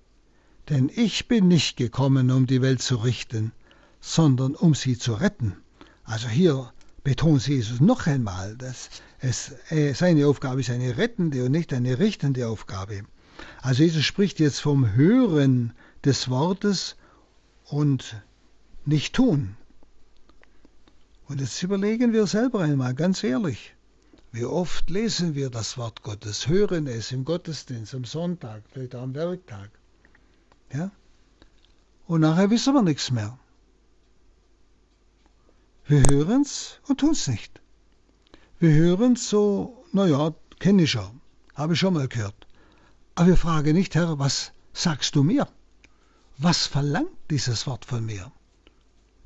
[0.70, 3.52] denn ich bin nicht gekommen, um die Welt zu richten,
[4.02, 5.58] sondern um sie zu retten.
[6.04, 6.72] Also hier
[7.04, 12.00] betont Jesus noch einmal, dass es, äh, seine Aufgabe ist eine rettende und nicht eine
[12.00, 13.04] richtende Aufgabe.
[13.62, 16.96] Also Jesus spricht jetzt vom Hören des Wortes
[17.66, 18.22] und
[18.86, 19.56] nicht tun.
[21.28, 23.75] Und jetzt überlegen wir selber einmal ganz ehrlich,
[24.36, 29.16] wie oft lesen wir das Wort Gottes, hören es im Gottesdienst, am Sonntag, vielleicht am
[29.16, 29.70] Werktag.
[30.74, 30.92] Ja?
[32.06, 33.40] Und nachher wissen wir nichts mehr.
[35.88, 37.62] Wir hören es und tun es nicht.
[38.60, 41.22] Wir hören es so, naja, kenne ich schon,
[41.54, 42.46] habe ich schon mal gehört.
[43.16, 45.48] Aber wir fragen nicht, Herr, was sagst du mir?
[46.38, 48.30] Was verlangt dieses Wort von mir?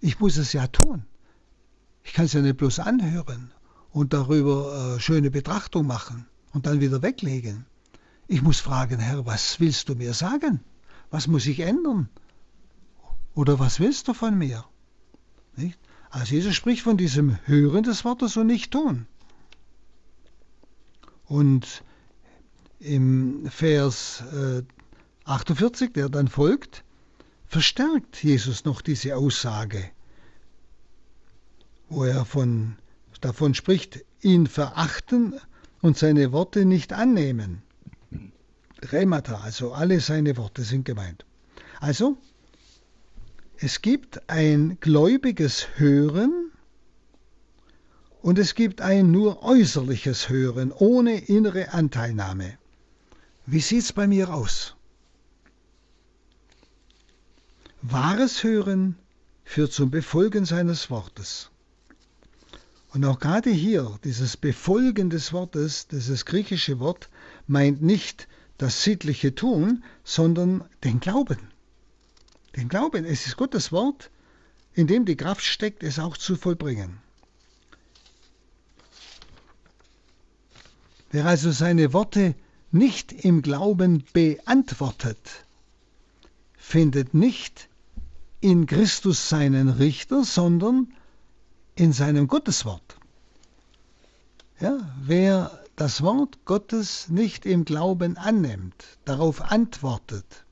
[0.02, 1.06] Ich muss es ja tun.
[2.04, 3.52] Ich kann es ja nicht bloß anhören
[3.92, 7.66] und darüber äh, schöne Betrachtung machen und dann wieder weglegen.
[8.28, 10.62] Ich muss fragen, Herr, was willst du mir sagen?
[11.10, 12.10] Was muss ich ändern?
[13.34, 14.66] Oder was willst du von mir?
[15.56, 15.80] Nicht?
[16.10, 19.08] Also Jesus spricht von diesem Hören des Wortes und nicht tun.
[21.26, 21.84] Und
[22.80, 24.64] im Vers äh,
[25.26, 26.84] 48, der dann folgt,
[27.46, 29.92] verstärkt Jesus noch diese Aussage,
[31.88, 32.78] wo er von
[33.22, 35.40] davon spricht, ihn verachten
[35.82, 37.62] und seine Worte nicht annehmen.
[38.82, 41.26] Remata, also alle seine Worte sind gemeint.
[41.80, 42.18] Also,
[43.58, 46.52] es gibt ein gläubiges Hören
[48.22, 52.58] und es gibt ein nur äußerliches Hören ohne innere Anteilnahme.
[53.46, 54.76] Wie sieht es bei mir aus?
[57.82, 58.98] Wahres Hören
[59.44, 61.50] führt zum Befolgen seines Wortes.
[62.92, 67.10] Und auch gerade hier, dieses Befolgen des Wortes, dieses griechische Wort,
[67.48, 71.38] meint nicht das sittliche Tun, sondern den Glauben.
[72.56, 74.10] Den Glauben, es ist Gottes Wort,
[74.74, 76.98] in dem die Kraft steckt, es auch zu vollbringen.
[81.12, 82.36] Wer also seine Worte
[82.72, 85.46] nicht im Glauben beantwortet,
[86.56, 87.70] findet nicht
[88.42, 90.94] in Christus seinen Richter, sondern
[91.80, 92.98] in seinem Gotteswort.
[94.60, 100.46] Ja, wer das Wort Gottes nicht im Glauben annimmt, darauf antwortet,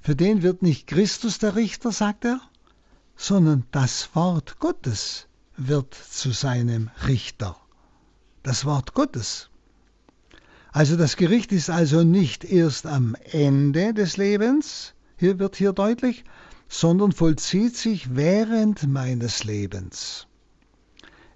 [0.00, 2.40] für den wird nicht Christus der Richter, sagt er,
[3.16, 5.26] sondern das Wort Gottes
[5.58, 7.54] wird zu seinem Richter.
[8.42, 9.50] Das Wort Gottes.
[10.72, 16.24] Also das Gericht ist also nicht erst am Ende des Lebens, hier wird hier deutlich,
[16.66, 20.28] sondern vollzieht sich während meines Lebens.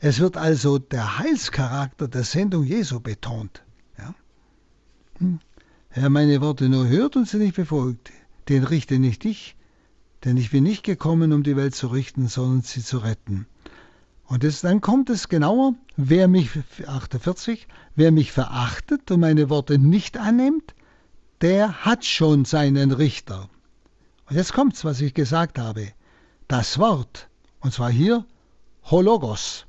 [0.07, 3.63] Es wird also der Heilscharakter der Sendung Jesu betont.
[3.97, 4.15] Ja?
[5.17, 5.41] Hm.
[5.95, 8.13] Wer meine Worte nur hört und sie nicht befolgt,
[8.51, 9.57] den richte nicht ich,
[10.23, 13.47] denn ich bin nicht gekommen, um die Welt zu richten, sondern sie zu retten.
[14.27, 16.51] Und das, dann kommt es genauer, wer mich,
[16.87, 20.75] 48, wer mich verachtet und meine Worte nicht annimmt,
[21.41, 23.49] der hat schon seinen Richter.
[24.29, 25.93] Und jetzt kommt's, was ich gesagt habe.
[26.47, 28.27] Das Wort, und zwar hier
[28.83, 29.65] Hologos,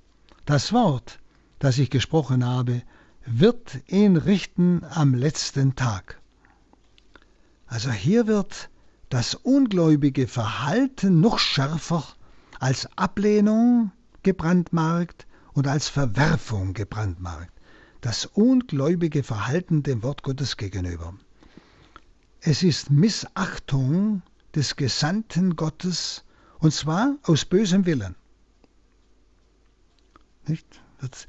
[0.46, 1.20] das Wort,
[1.60, 2.82] das ich gesprochen habe,
[3.26, 6.22] wird ihn richten am letzten Tag.
[7.68, 8.70] Also hier wird
[9.10, 12.04] das ungläubige Verhalten noch schärfer
[12.60, 13.92] als Ablehnung
[14.24, 17.52] gebrandmarkt und als Verwerfung gebrandmarkt.
[18.02, 21.16] Das ungläubige Verhalten dem Wort Gottes gegenüber.
[22.42, 24.22] Es ist Missachtung
[24.54, 26.24] des Gesandten Gottes
[26.60, 28.16] und zwar aus bösem Willen.
[30.48, 30.66] Nicht?
[31.00, 31.28] Wird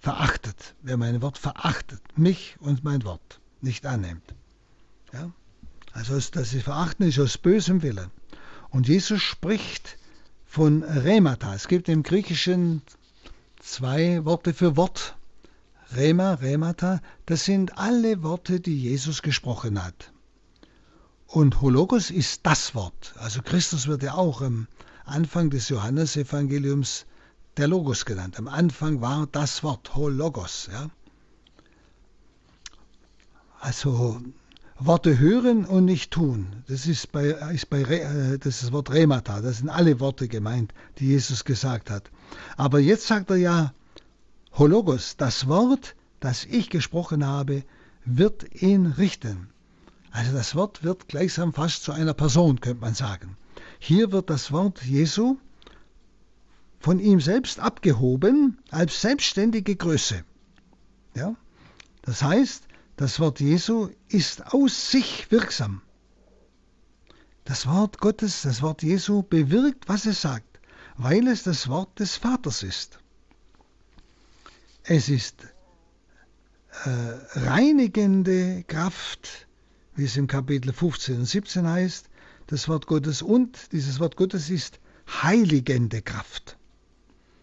[0.00, 4.34] verachtet, wer mein Wort verachtet, mich und mein Wort nicht annimmt.
[5.12, 5.32] Ja?
[5.92, 8.10] Also das ist Verachten ist aus bösem Willen.
[8.70, 9.98] Und Jesus spricht
[10.44, 11.54] von Remata.
[11.54, 12.82] Es gibt im Griechischen
[13.58, 15.16] zwei Worte für Wort.
[15.94, 20.12] Rema, Remata, das sind alle Worte, die Jesus gesprochen hat.
[21.26, 23.14] Und Hologos ist das Wort.
[23.18, 24.66] Also Christus wird ja auch am
[25.04, 27.06] Anfang des Johannesevangeliums
[27.56, 28.38] der Logos genannt.
[28.38, 30.68] Am Anfang war das Wort Hologos.
[30.72, 30.90] Ja?
[33.60, 34.20] Also
[34.78, 36.62] Worte hören und nicht tun.
[36.68, 39.40] Das ist bei, ist bei äh, das, ist das Wort Remata.
[39.40, 42.10] Das sind alle Worte gemeint, die Jesus gesagt hat.
[42.56, 43.72] Aber jetzt sagt er ja,
[44.52, 47.62] Hologos, das Wort, das ich gesprochen habe,
[48.04, 49.48] wird ihn richten.
[50.10, 53.36] Also das Wort wird gleichsam fast zu einer Person, könnte man sagen.
[53.78, 55.36] Hier wird das Wort Jesu
[56.86, 60.22] von ihm selbst abgehoben als selbstständige Größe.
[61.16, 61.34] Ja?
[62.02, 62.62] Das heißt,
[62.94, 65.82] das Wort Jesu ist aus sich wirksam.
[67.42, 70.60] Das Wort Gottes, das Wort Jesu bewirkt, was es sagt,
[70.96, 73.00] weil es das Wort des Vaters ist.
[74.84, 75.42] Es ist
[76.84, 76.90] äh,
[77.40, 79.48] reinigende Kraft,
[79.96, 82.08] wie es im Kapitel 15 und 17 heißt,
[82.46, 86.55] das Wort Gottes und dieses Wort Gottes ist heiligende Kraft.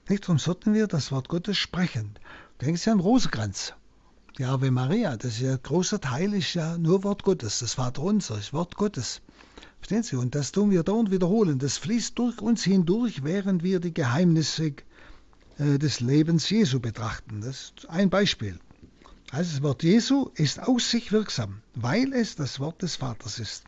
[0.10, 0.24] Nicht?
[0.24, 2.16] Darum sollten wir das Wort Gottes sprechen.
[2.62, 3.74] Denken Sie an Rosenkranz.
[4.38, 7.60] Die Ave Maria, das ist ja ein großer Teil, ist ja nur Wort Gottes.
[7.60, 9.22] Das Vaterunser ist Wort Gottes.
[9.78, 10.16] Verstehen Sie?
[10.16, 11.60] Und das tun wir dauernd wiederholen.
[11.60, 14.74] Das fließt durch uns hindurch, während wir die Geheimnisse
[15.58, 17.42] äh, des Lebens Jesu betrachten.
[17.42, 18.60] Das ist ein Beispiel.
[19.32, 23.63] Also das Wort Jesu ist aus sich wirksam, weil es das Wort des Vaters ist.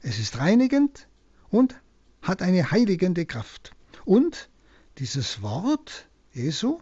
[0.00, 1.06] Es ist reinigend
[1.50, 1.74] und
[2.22, 3.72] hat eine heiligende Kraft.
[4.04, 4.48] Und
[4.98, 6.80] dieses Wort Jesu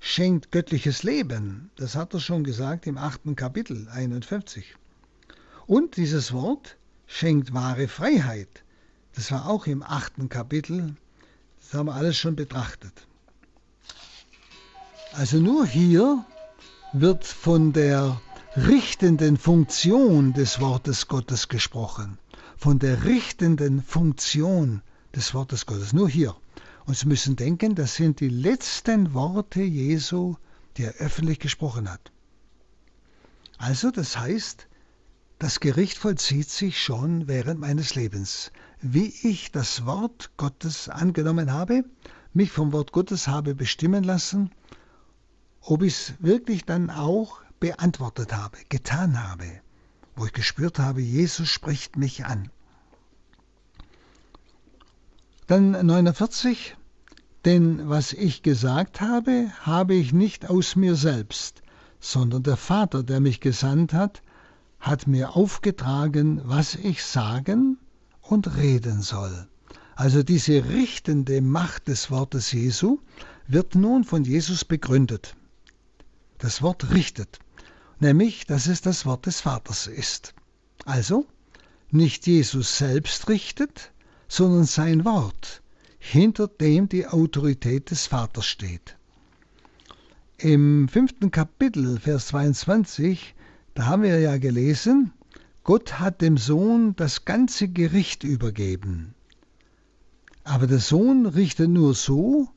[0.00, 1.70] schenkt göttliches Leben.
[1.76, 4.74] Das hat er schon gesagt im achten Kapitel 51.
[5.66, 8.64] Und dieses Wort schenkt wahre Freiheit.
[9.14, 10.96] Das war auch im achten Kapitel.
[11.60, 13.06] Das haben wir alles schon betrachtet.
[15.12, 16.24] Also nur hier
[16.92, 18.20] wird von der
[18.56, 22.18] richtenden Funktion des Wortes Gottes gesprochen.
[22.56, 24.82] Von der richtenden Funktion
[25.14, 25.92] des Wortes Gottes.
[25.92, 26.34] Nur hier.
[26.84, 30.36] Und Sie müssen denken, das sind die letzten Worte Jesu,
[30.76, 32.12] die er öffentlich gesprochen hat.
[33.58, 34.66] Also das heißt,
[35.38, 38.52] das Gericht vollzieht sich schon während meines Lebens.
[38.80, 41.84] Wie ich das Wort Gottes angenommen habe,
[42.32, 44.50] mich vom Wort Gottes habe bestimmen lassen,
[45.60, 49.60] ob ich es wirklich dann auch beantwortet habe, getan habe,
[50.16, 52.50] wo ich gespürt habe, Jesus spricht mich an.
[55.46, 56.76] Dann 49.
[57.44, 61.62] Denn was ich gesagt habe, habe ich nicht aus mir selbst,
[61.98, 64.22] sondern der Vater, der mich gesandt hat,
[64.78, 67.78] hat mir aufgetragen, was ich sagen
[68.20, 69.48] und reden soll.
[69.96, 72.98] Also diese richtende Macht des Wortes Jesu
[73.46, 75.34] wird nun von Jesus begründet.
[76.38, 77.40] Das Wort richtet,
[78.00, 80.34] nämlich dass es das Wort des Vaters ist.
[80.84, 81.26] Also
[81.90, 83.92] nicht Jesus selbst richtet,
[84.32, 85.60] sondern sein Wort,
[85.98, 88.96] hinter dem die Autorität des Vaters steht.
[90.38, 93.34] Im fünften Kapitel, Vers 22,
[93.74, 95.12] da haben wir ja gelesen,
[95.64, 99.12] Gott hat dem Sohn das ganze Gericht übergeben.
[100.44, 102.48] Aber der Sohn richtet nur so,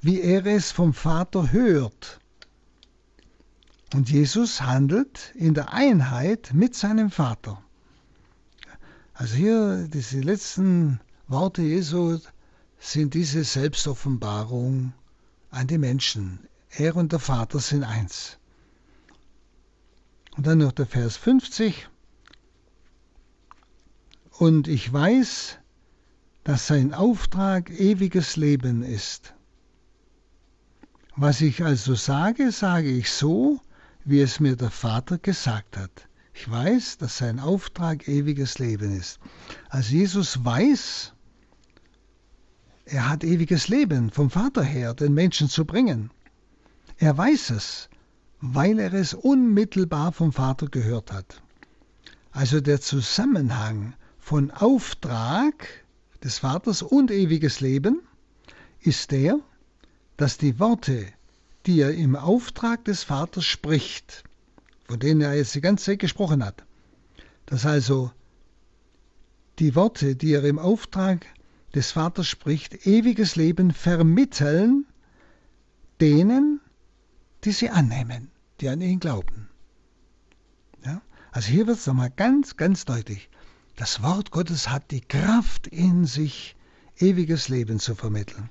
[0.00, 2.20] wie er es vom Vater hört.
[3.94, 7.60] Und Jesus handelt in der Einheit mit seinem Vater.
[9.12, 12.20] Also hier, diese letzten Worte Jesu
[12.78, 14.92] sind diese Selbstoffenbarung
[15.50, 16.46] an die Menschen.
[16.70, 18.38] Er und der Vater sind eins.
[20.36, 21.88] Und dann noch der Vers 50.
[24.38, 25.58] Und ich weiß,
[26.44, 29.34] dass sein Auftrag ewiges Leben ist.
[31.16, 33.60] Was ich also sage, sage ich so,
[34.04, 36.08] wie es mir der Vater gesagt hat.
[36.34, 39.18] Ich weiß, dass sein Auftrag ewiges Leben ist.
[39.70, 41.14] Also Jesus weiß,
[42.86, 46.10] er hat ewiges Leben vom Vater her, den Menschen zu bringen.
[46.98, 47.88] Er weiß es,
[48.40, 51.42] weil er es unmittelbar vom Vater gehört hat.
[52.30, 55.66] Also der Zusammenhang von Auftrag
[56.22, 58.02] des Vaters und ewiges Leben
[58.80, 59.40] ist der,
[60.16, 61.06] dass die Worte,
[61.66, 64.22] die er im Auftrag des Vaters spricht,
[64.84, 66.64] von denen er jetzt die ganze Zeit gesprochen hat,
[67.46, 68.12] dass also
[69.58, 71.26] die Worte, die er im Auftrag
[71.74, 74.86] des Vaters spricht, ewiges Leben vermitteln
[76.00, 76.60] denen,
[77.44, 79.48] die sie annehmen, die an ihn glauben.
[80.84, 81.00] Ja?
[81.32, 83.28] Also hier wird es nochmal ganz, ganz deutlich.
[83.76, 86.56] Das Wort Gottes hat die Kraft in sich,
[86.98, 88.48] ewiges Leben zu vermitteln.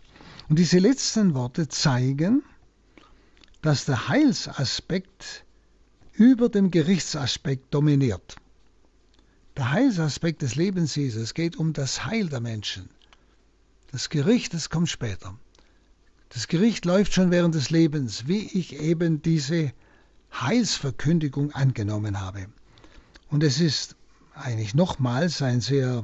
[0.50, 2.44] Und diese letzten Worte zeigen,
[3.62, 5.44] dass der Heilsaspekt
[6.14, 8.36] über dem Gerichtsaspekt dominiert.
[9.58, 12.90] Der Heilsaspekt des Lebens Jesus geht um das Heil der Menschen.
[13.96, 15.38] Das Gericht, das kommt später.
[16.28, 19.72] Das Gericht läuft schon während des Lebens, wie ich eben diese
[20.34, 22.48] Heilsverkündigung angenommen habe.
[23.30, 23.96] Und es ist
[24.34, 26.04] eigentlich nochmals ein sehr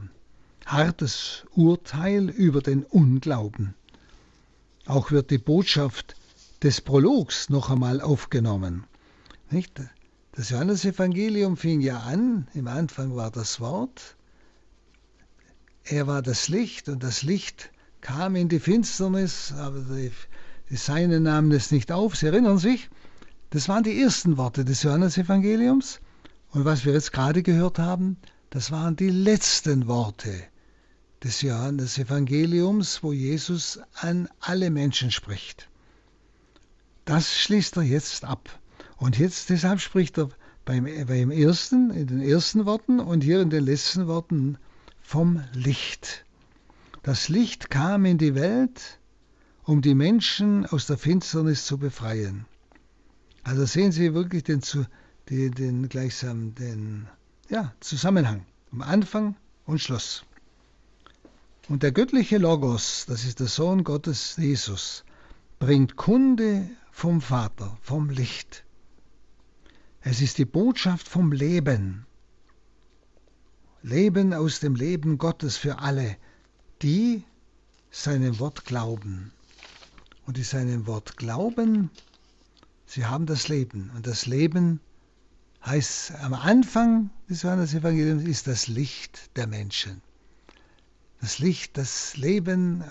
[0.65, 3.73] hartes Urteil über den Unglauben.
[4.85, 6.15] Auch wird die Botschaft
[6.63, 8.85] des Prologs noch einmal aufgenommen.
[9.49, 9.81] Nicht?
[10.31, 14.15] Das Johannesevangelium fing ja an, im Anfang war das Wort,
[15.83, 17.69] er war das Licht und das Licht
[18.01, 20.11] kam in die Finsternis, aber die,
[20.69, 22.15] die Seinen nahmen es nicht auf.
[22.15, 22.89] Sie erinnern sich,
[23.51, 25.99] das waren die ersten Worte des Johannesevangeliums.
[26.49, 28.17] Und was wir jetzt gerade gehört haben,
[28.49, 30.33] das waren die letzten Worte
[31.23, 35.69] des Johannesevangeliums, wo Jesus an alle Menschen spricht.
[37.05, 38.49] Das schließt er jetzt ab.
[38.97, 40.29] Und jetzt deshalb spricht er
[40.65, 44.57] beim, beim ersten, in den ersten Worten und hier in den letzten Worten
[45.01, 46.25] vom Licht.
[47.03, 48.99] Das Licht kam in die Welt,
[49.63, 52.45] um die Menschen aus der Finsternis zu befreien.
[53.41, 54.61] Also sehen Sie wirklich den,
[55.27, 57.07] den, den gleichsam den
[57.49, 59.35] ja, Zusammenhang am Anfang
[59.65, 60.25] und Schluss.
[61.69, 65.03] Und der göttliche Logos, das ist der Sohn Gottes Jesus,
[65.57, 68.63] bringt Kunde vom Vater, vom Licht.
[70.01, 72.05] Es ist die Botschaft vom Leben.
[73.81, 76.17] Leben aus dem Leben Gottes für alle,
[76.81, 77.23] die
[77.91, 79.31] seinem Wort glauben.
[80.25, 81.89] Und die seinem Wort glauben,
[82.85, 83.91] sie haben das Leben.
[83.95, 84.79] Und das Leben
[85.65, 90.01] heißt am Anfang des Johannes-Evangeliums ist das Licht der Menschen.
[91.19, 92.83] Das Licht, das Leben,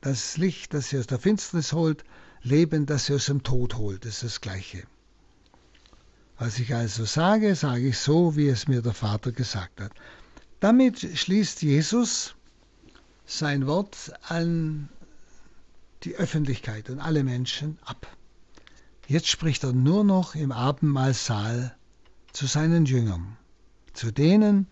[0.00, 2.04] das Licht, das sie aus der Finsternis holt,
[2.42, 4.82] Leben, das sie aus dem Tod holt, das ist das Gleiche.
[6.38, 9.92] Was ich also sage, sage ich so, wie es mir der Vater gesagt hat.
[10.60, 12.34] Damit schließt Jesus
[13.26, 14.88] sein Wort an
[16.02, 18.06] die Öffentlichkeit und alle Menschen ab.
[19.06, 21.74] Jetzt spricht er nur noch im Abendmahlsaal
[22.32, 23.36] zu seinen Jüngern,
[23.92, 24.66] zu denen,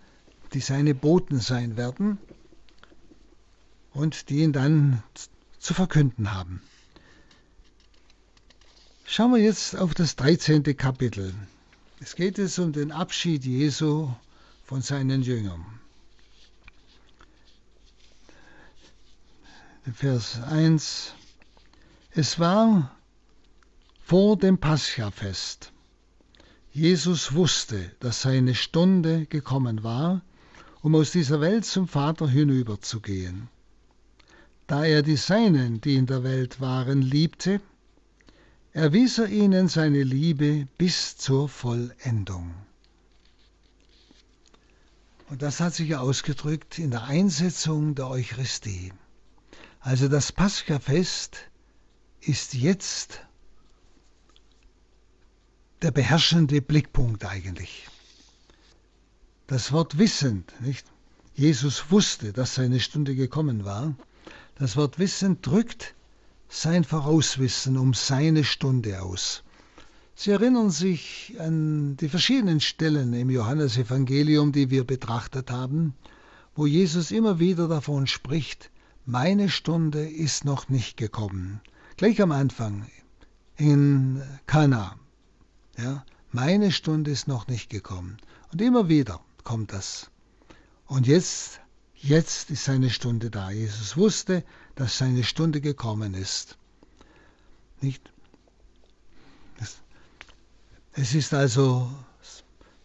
[0.52, 2.18] die seine Boten sein werden
[3.92, 5.02] und die ihn dann
[5.58, 6.62] zu verkünden haben.
[9.04, 10.62] Schauen wir jetzt auf das 13.
[10.76, 11.34] Kapitel.
[12.00, 14.10] Es geht es um den Abschied Jesu
[14.64, 15.81] von seinen Jüngern.
[19.90, 21.12] Vers 1.
[22.12, 22.96] Es war
[24.04, 25.72] vor dem Paschafest.
[26.70, 30.22] Jesus wusste, dass seine Stunde gekommen war,
[30.82, 33.48] um aus dieser Welt zum Vater hinüberzugehen.
[34.68, 37.60] Da er die Seinen, die in der Welt waren, liebte,
[38.72, 42.54] erwies er ihnen seine Liebe bis zur Vollendung.
[45.28, 48.92] Und das hat sich ausgedrückt in der Einsetzung der Eucharistie.
[49.84, 51.38] Also das Paschafest
[52.20, 53.20] ist jetzt
[55.82, 57.88] der beherrschende Blickpunkt eigentlich.
[59.48, 60.86] Das Wort wissend, nicht?
[61.34, 63.96] Jesus wusste, dass seine Stunde gekommen war.
[64.54, 65.94] Das Wort wissend drückt
[66.48, 69.42] sein Vorauswissen um seine Stunde aus.
[70.14, 75.94] Sie erinnern sich an die verschiedenen Stellen im Johannesevangelium, die wir betrachtet haben,
[76.54, 78.70] wo Jesus immer wieder davon spricht,
[79.04, 81.60] meine Stunde ist noch nicht gekommen.
[81.96, 82.86] Gleich am Anfang
[83.56, 84.96] in Kana.
[85.76, 88.18] Ja, meine Stunde ist noch nicht gekommen.
[88.52, 90.10] Und immer wieder kommt das.
[90.86, 91.60] Und jetzt,
[91.94, 93.50] jetzt ist seine Stunde da.
[93.50, 94.44] Jesus wusste,
[94.74, 96.56] dass seine Stunde gekommen ist.
[97.80, 98.12] Nicht?
[100.94, 101.90] Es ist also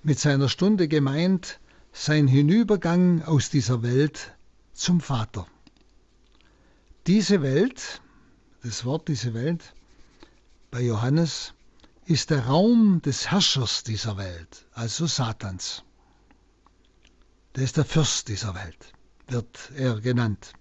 [0.01, 1.59] mit seiner Stunde gemeint
[1.91, 4.33] sein Hinübergang aus dieser Welt
[4.73, 5.45] zum Vater.
[7.07, 8.01] Diese Welt,
[8.63, 9.73] das Wort diese Welt
[10.71, 11.53] bei Johannes,
[12.03, 15.83] ist der Raum des Herrschers dieser Welt, also Satans.
[17.55, 18.91] Der ist der Fürst dieser Welt,
[19.29, 20.51] wird er genannt.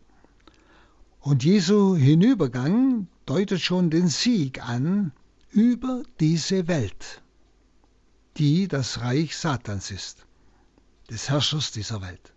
[1.19, 5.11] Und Jesu Hinübergang deutet schon den Sieg an
[5.51, 7.23] über diese Welt,
[8.37, 10.25] die das Reich Satans ist,
[11.11, 12.33] des Herrschers dieser Welt.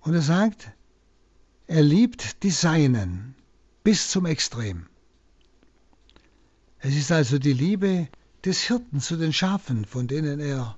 [0.00, 0.72] Und er sagt,
[1.66, 3.34] er liebt die Seinen
[3.82, 4.86] bis zum Extrem.
[6.78, 8.08] Es ist also die Liebe
[8.44, 10.76] des Hirten zu den Schafen, von denen er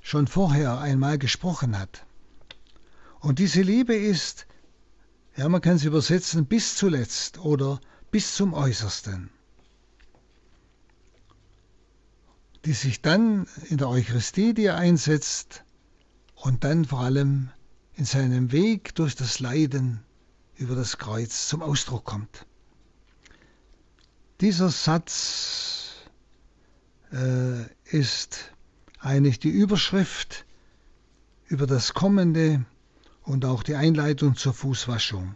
[0.00, 2.04] schon vorher einmal gesprochen hat.
[3.20, 4.46] Und diese Liebe ist,
[5.36, 7.80] ja, man kann es übersetzen, bis zuletzt oder
[8.10, 9.30] bis zum Äußersten,
[12.64, 15.64] die sich dann in der Eucharistie, die er einsetzt,
[16.34, 17.50] und dann vor allem
[17.94, 20.04] in seinem Weg durch das Leiden
[20.56, 22.46] über das Kreuz zum Ausdruck kommt.
[24.40, 25.94] Dieser Satz
[27.12, 28.52] äh, ist
[29.00, 30.44] eigentlich die Überschrift
[31.46, 32.64] über das Kommende
[33.22, 35.34] und auch die Einleitung zur Fußwaschung.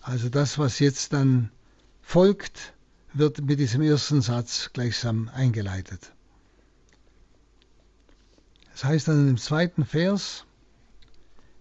[0.00, 1.50] Also das, was jetzt dann
[2.02, 2.74] folgt,
[3.12, 6.12] wird mit diesem ersten Satz gleichsam eingeleitet.
[8.74, 10.44] Es das heißt dann im zweiten Vers,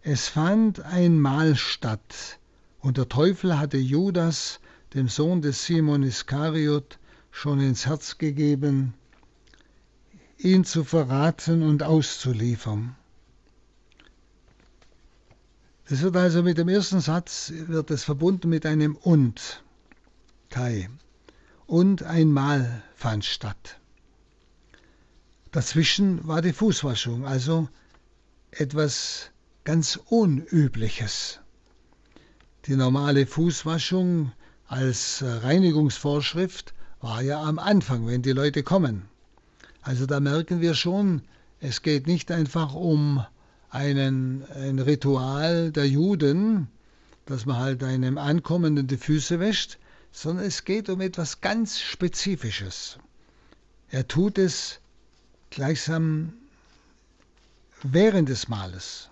[0.01, 2.39] es fand ein Mahl statt,
[2.85, 4.59] und der Teufel hatte Judas,
[4.93, 6.99] dem Sohn des Simon Iskariot,
[7.31, 8.93] schon ins Herz gegeben,
[10.37, 12.95] ihn zu verraten und auszuliefern.
[15.89, 19.63] Das wird also mit dem ersten Satz wird es verbunden mit einem und,
[20.51, 20.87] Kai.
[21.65, 23.79] Und ein Mahl fand statt.
[25.51, 27.67] Dazwischen war die Fußwaschung, also
[28.51, 29.31] etwas
[29.63, 31.39] ganz Unübliches.
[32.67, 34.31] Die normale Fußwaschung
[34.67, 39.03] als äh, Reinigungsvorschrift war ja am Anfang, wenn die Leute kommen.
[39.83, 41.21] Also da merken wir schon,
[41.59, 43.23] es geht nicht einfach um
[43.69, 46.67] einen, ein Ritual der Juden,
[47.27, 49.77] dass man halt einem Ankommenden die Füße wäscht,
[50.11, 52.97] sondern es geht um etwas ganz Spezifisches.
[53.91, 54.79] Er tut es
[55.51, 56.33] gleichsam
[57.83, 59.09] während des Mahles.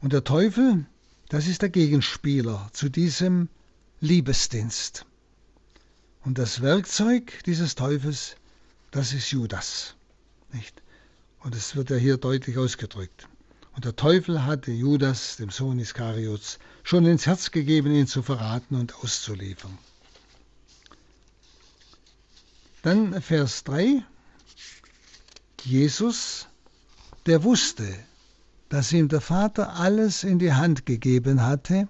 [0.00, 0.84] Und der Teufel,
[1.28, 3.48] das ist der Gegenspieler zu diesem
[4.00, 5.04] Liebesdienst.
[6.24, 8.36] Und das Werkzeug dieses Teufels,
[8.90, 9.94] das ist Judas.
[10.52, 10.82] Nicht?
[11.40, 13.28] Und es wird ja hier deutlich ausgedrückt.
[13.74, 18.74] Und der Teufel hatte Judas, dem Sohn Iskariots, schon ins Herz gegeben, ihn zu verraten
[18.74, 19.78] und auszuliefern.
[22.82, 24.02] Dann Vers 3.
[25.64, 26.48] Jesus,
[27.26, 27.86] der wusste,
[28.68, 31.88] dass ihm der Vater alles in die Hand gegeben hatte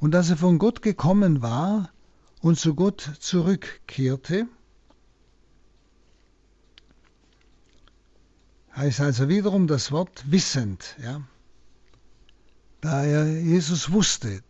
[0.00, 1.90] und dass er von Gott gekommen war
[2.40, 4.46] und zu Gott zurückkehrte,
[8.74, 10.96] heißt also wiederum das Wort wissend.
[11.02, 11.22] Ja?
[12.80, 14.42] Da er Jesus wusste,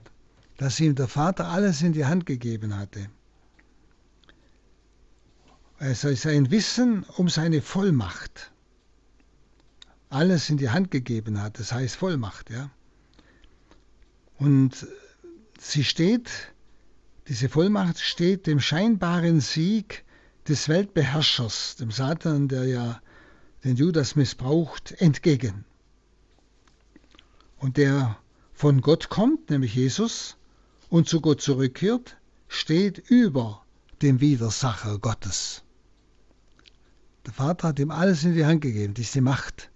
[0.56, 3.08] dass ihm der Vater alles in die Hand gegeben hatte.
[5.78, 8.52] Es ist ein Wissen um seine Vollmacht.
[10.10, 12.50] Alles in die Hand gegeben hat, das heißt Vollmacht.
[12.50, 12.70] Ja?
[14.38, 14.86] Und
[15.58, 16.52] sie steht,
[17.28, 20.04] diese Vollmacht steht dem scheinbaren Sieg
[20.48, 23.00] des Weltbeherrschers, dem Satan, der ja
[23.64, 25.64] den Judas missbraucht, entgegen.
[27.58, 28.18] Und der
[28.52, 30.36] von Gott kommt, nämlich Jesus,
[30.88, 32.16] und zu Gott zurückkehrt,
[32.48, 33.64] steht über
[34.02, 35.62] dem Widersacher Gottes.
[37.26, 39.70] Der Vater hat ihm alles in die Hand gegeben, diese Macht,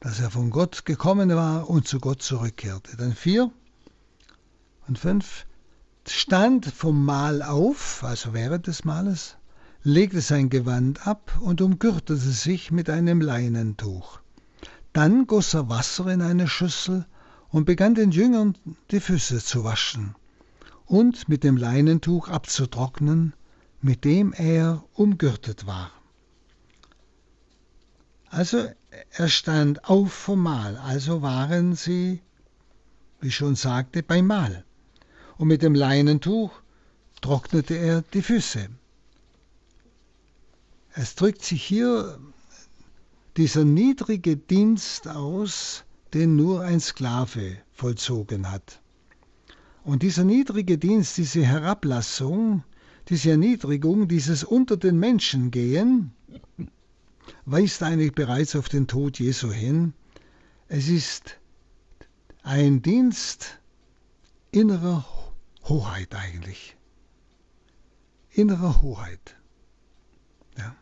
[0.00, 2.96] dass er von Gott gekommen war und zu Gott zurückkehrte.
[2.96, 3.50] Dann vier
[4.86, 5.46] und fünf
[6.06, 9.36] stand vom Mahl auf, also während des Mahles,
[9.82, 14.20] legte sein Gewand ab und umgürtete sich mit einem Leinentuch.
[14.92, 17.06] Dann goss er Wasser in eine Schüssel
[17.50, 18.56] und begann den Jüngern
[18.90, 20.14] die Füße zu waschen
[20.86, 23.34] und mit dem Leinentuch abzutrocknen,
[23.80, 25.90] mit dem er umgürtet war.
[28.30, 28.68] Also
[29.10, 32.20] er stand auf vom Mahl, also waren sie,
[33.20, 34.64] wie schon sagte, beim Mahl.
[35.36, 36.52] Und mit dem Leinentuch
[37.20, 38.68] trocknete er die Füße.
[40.94, 42.18] Es drückt sich hier
[43.36, 48.80] dieser niedrige Dienst aus, den nur ein Sklave vollzogen hat.
[49.84, 52.64] Und dieser niedrige Dienst, diese Herablassung,
[53.08, 56.12] diese Erniedrigung, dieses unter den Menschen gehen,
[57.44, 59.92] weist eigentlich bereits auf den Tod Jesu hin.
[60.68, 61.38] Es ist
[62.42, 63.58] ein Dienst
[64.50, 65.04] innerer
[65.64, 66.76] Hoheit eigentlich.
[68.30, 69.36] Innerer Hoheit.
[70.56, 70.74] Ja.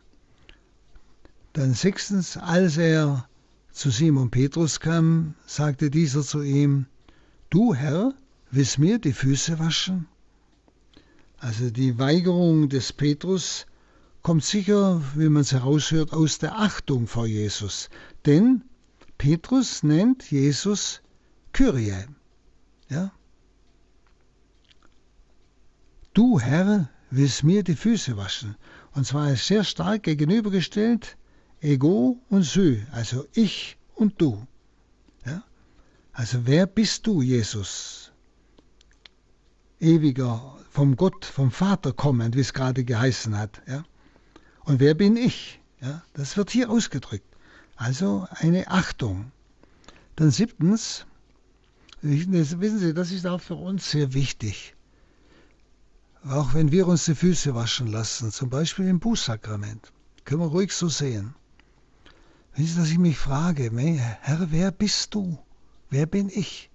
[1.53, 3.27] Dann sechstens, als er
[3.71, 6.85] zu Simon Petrus kam, sagte dieser zu ihm,
[7.49, 8.13] Du Herr,
[8.51, 10.07] willst mir die Füße waschen?
[11.37, 13.67] Also die Weigerung des Petrus
[14.21, 17.89] kommt sicher, wie man es heraushört, aus der Achtung vor Jesus.
[18.25, 18.63] Denn
[19.17, 21.01] Petrus nennt Jesus
[21.53, 22.05] Kyrie.
[22.89, 23.11] Ja?
[26.13, 28.55] Du Herr willst mir die Füße waschen.
[28.93, 31.17] Und zwar ist sehr stark gegenübergestellt
[31.61, 34.45] Ego und Sü, also ich und du.
[35.25, 35.43] Ja?
[36.13, 38.11] Also wer bist du, Jesus?
[39.79, 43.61] Ewiger, vom Gott, vom Vater kommend, wie es gerade geheißen hat.
[43.67, 43.83] Ja?
[44.67, 45.61] Und wer bin ich?
[45.79, 46.03] Ja?
[46.13, 47.25] Das wird hier ausgedrückt.
[47.77, 49.31] Also eine Achtung.
[50.17, 51.05] Dann siebtens,
[52.01, 54.75] wissen Sie, das ist auch für uns sehr wichtig.
[56.27, 59.93] Auch wenn wir uns die Füße waschen lassen, zum Beispiel im Bußsakrament,
[60.25, 61.33] können wir ruhig so sehen.
[62.55, 63.71] Wissen Sie, dass ich mich frage,
[64.21, 65.39] Herr, wer bist du?
[65.89, 66.69] Wer bin ich?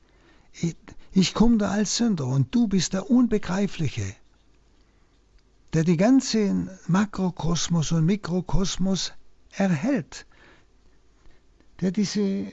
[0.54, 0.76] Ich,
[1.12, 4.16] ich komme da als Sünder und du bist der Unbegreifliche,
[5.72, 9.12] der die ganzen Makrokosmos und Mikrokosmos
[9.52, 10.26] erhält,
[11.80, 12.52] der diese,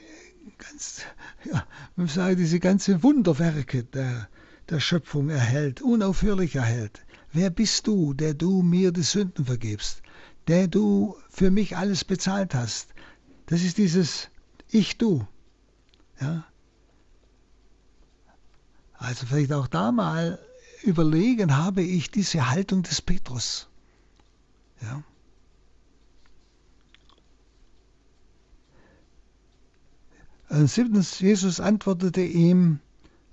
[0.58, 1.02] ganz,
[1.44, 1.64] ja,
[2.06, 4.28] sage, diese ganze Wunderwerke der,
[4.68, 7.04] der Schöpfung erhält, unaufhörlich erhält.
[7.32, 10.02] Wer bist du, der du mir die Sünden vergibst,
[10.48, 12.88] der du für mich alles bezahlt hast,
[13.46, 14.30] das ist dieses
[14.70, 15.26] Ich-Du.
[16.20, 16.44] Ja?
[18.94, 20.38] Also vielleicht auch da mal
[20.82, 23.68] überlegen, habe ich diese Haltung des Petrus.
[24.82, 25.02] Ja?
[30.50, 32.80] Und siebtens, Jesus antwortete ihm,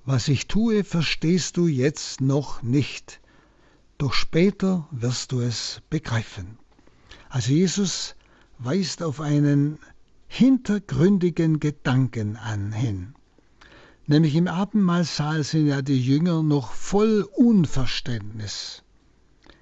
[0.06, 3.20] was ich tue, verstehst du jetzt noch nicht,
[3.98, 6.60] doch später wirst du es begreifen.
[7.28, 8.16] Also Jesus
[8.60, 9.80] weist auf einen
[10.28, 13.17] hintergründigen Gedanken an hin.
[14.10, 18.82] Nämlich im Abendmahlsaal sind ja die Jünger noch voll Unverständnis.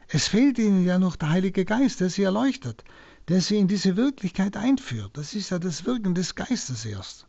[0.08, 2.84] Es fehlt ihnen ja noch der Heilige Geist, der sie erleuchtet,
[3.28, 5.18] der sie in diese Wirklichkeit einführt.
[5.18, 7.26] Das ist ja das Wirken des Geistes erst.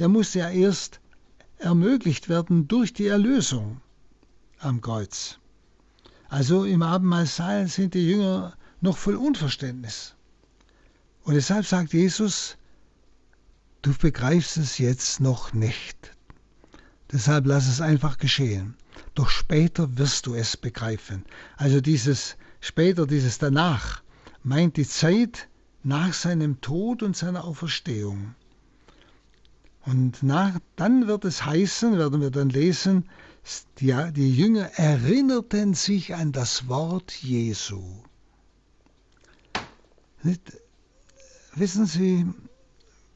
[0.00, 0.98] Der muss ja erst
[1.58, 3.80] ermöglicht werden durch die Erlösung
[4.58, 5.38] am Kreuz.
[6.28, 10.16] Also im Abendmahlsaal sind die Jünger noch voll Unverständnis.
[11.22, 12.56] Und deshalb sagt Jesus,
[13.82, 16.15] Du begreifst es jetzt noch nicht.
[17.12, 18.76] Deshalb lass es einfach geschehen.
[19.14, 21.24] Doch später wirst du es begreifen.
[21.56, 24.02] Also dieses später, dieses danach,
[24.42, 25.48] meint die Zeit
[25.82, 28.34] nach seinem Tod und seiner Auferstehung.
[29.84, 33.08] Und nach, dann wird es heißen, werden wir dann lesen,
[33.78, 37.82] die, die Jünger erinnerten sich an das Wort Jesu.
[41.54, 42.26] Wissen Sie,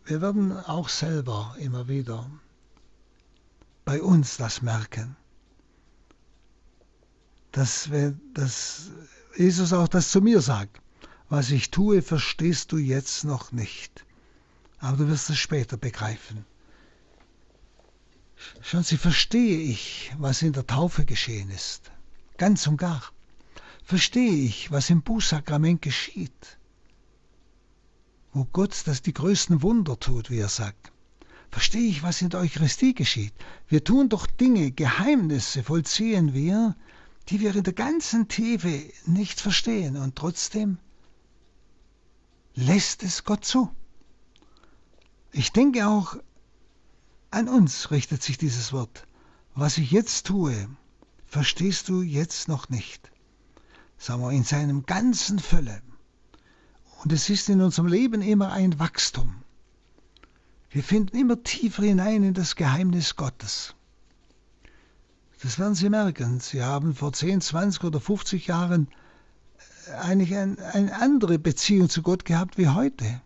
[0.04, 2.30] wir werden auch selber immer wieder
[3.84, 5.16] bei uns das merken,
[7.52, 8.90] dass, wir, dass
[9.36, 10.80] Jesus auch das zu mir sagt.
[11.28, 14.04] Was ich tue, verstehst du jetzt noch nicht,
[14.78, 16.44] aber du wirst es später begreifen.
[18.62, 21.92] Schauen Sie, verstehe ich, was in der Taufe geschehen ist,
[22.36, 23.02] ganz und gar.
[23.84, 26.58] Verstehe ich, was im Bußsakrament geschieht
[28.32, 30.89] wo Gott das die größten Wunder tut, wie er sagt.
[31.50, 33.34] Verstehe ich, was in der Eucharistie geschieht.
[33.68, 36.76] Wir tun doch Dinge, Geheimnisse vollziehen wir,
[37.28, 40.78] die wir in der ganzen Tiefe nicht verstehen und trotzdem
[42.54, 43.70] lässt es Gott zu.
[45.32, 46.16] Ich denke auch,
[47.30, 49.06] an uns richtet sich dieses Wort.
[49.54, 50.68] Was ich jetzt tue,
[51.26, 53.10] verstehst du jetzt noch nicht.
[53.98, 55.82] Sagen wir in seinem ganzen Fülle.
[57.02, 59.39] Und es ist in unserem Leben immer ein Wachstum.
[60.70, 63.74] Wir finden immer tiefer hinein in das Geheimnis Gottes.
[65.42, 66.38] Das werden Sie merken.
[66.38, 68.88] Sie haben vor 10, 20 oder 50 Jahren
[69.88, 73.20] äh, eigentlich ein, eine andere Beziehung zu Gott gehabt wie heute.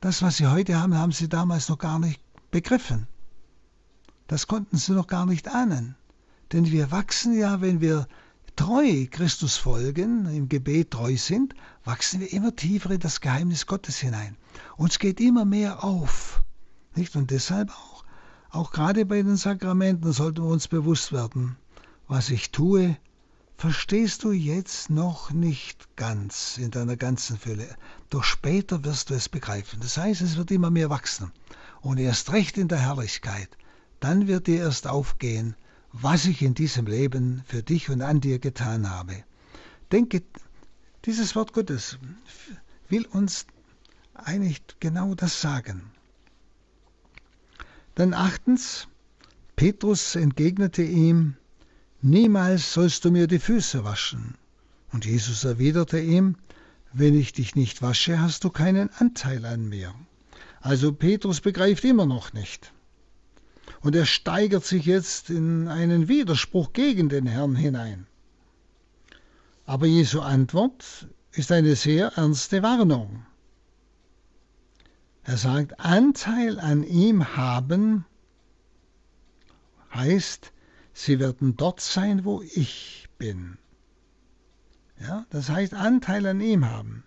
[0.00, 2.20] das, was sie heute haben, haben sie damals noch gar nicht
[2.50, 3.06] begriffen.
[4.26, 5.96] Das konnten sie noch gar nicht ahnen.
[6.52, 8.06] Denn wir wachsen ja, wenn wir
[8.56, 13.98] treu Christus folgen, im Gebet treu sind, wachsen wir immer tiefer in das Geheimnis Gottes
[13.98, 14.36] hinein.
[14.76, 16.42] Uns geht immer mehr auf.
[16.94, 17.16] Nicht?
[17.16, 18.04] Und deshalb auch,
[18.50, 21.56] auch gerade bei den Sakramenten sollten wir uns bewusst werden,
[22.08, 22.96] was ich tue,
[23.56, 27.74] verstehst du jetzt noch nicht ganz in deiner ganzen Fülle,
[28.10, 29.80] doch später wirst du es begreifen.
[29.80, 31.32] Das heißt, es wird immer mehr wachsen
[31.80, 33.48] und erst recht in der Herrlichkeit.
[34.00, 35.56] Dann wird dir erst aufgehen,
[35.92, 39.24] was ich in diesem Leben für dich und an dir getan habe.
[39.90, 40.22] Denke,
[41.04, 41.98] dieses Wort Gottes
[42.88, 43.46] will uns
[44.24, 45.90] eigentlich genau das sagen.
[47.94, 48.88] Dann achtens,
[49.56, 51.36] Petrus entgegnete ihm,
[52.02, 54.34] Niemals sollst du mir die Füße waschen.
[54.92, 56.36] Und Jesus erwiderte ihm,
[56.92, 59.94] Wenn ich dich nicht wasche, hast du keinen Anteil an mir.
[60.60, 62.72] Also Petrus begreift immer noch nicht.
[63.80, 68.06] Und er steigert sich jetzt in einen Widerspruch gegen den Herrn hinein.
[69.64, 73.26] Aber Jesu Antwort ist eine sehr ernste Warnung.
[75.26, 78.04] Er sagt, Anteil an ihm haben
[79.92, 80.52] heißt,
[80.92, 83.58] sie werden dort sein, wo ich bin.
[85.00, 87.02] Ja, das heißt Anteil an ihm haben.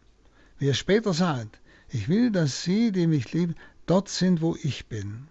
[0.58, 3.56] Wie er später sagt, ich will, dass sie, die mich lieben,
[3.86, 5.30] dort sind, wo ich bin.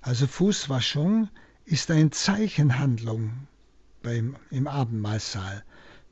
[0.00, 1.28] Also Fußwaschung
[1.64, 3.46] ist eine Zeichenhandlung
[4.02, 5.62] beim, im Abendmahlsaal,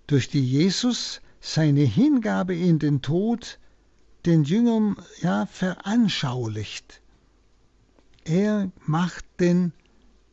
[0.07, 3.59] durch die Jesus seine Hingabe in den Tod
[4.27, 7.01] den Jüngern ja veranschaulicht.
[8.25, 9.73] Er macht den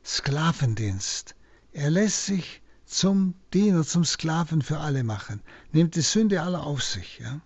[0.04, 1.36] Sklavendienst.
[1.72, 6.82] Er lässt sich zum Diener, zum Sklaven für alle machen, nimmt die Sünde aller auf
[6.84, 7.20] sich.
[7.20, 7.42] Ja?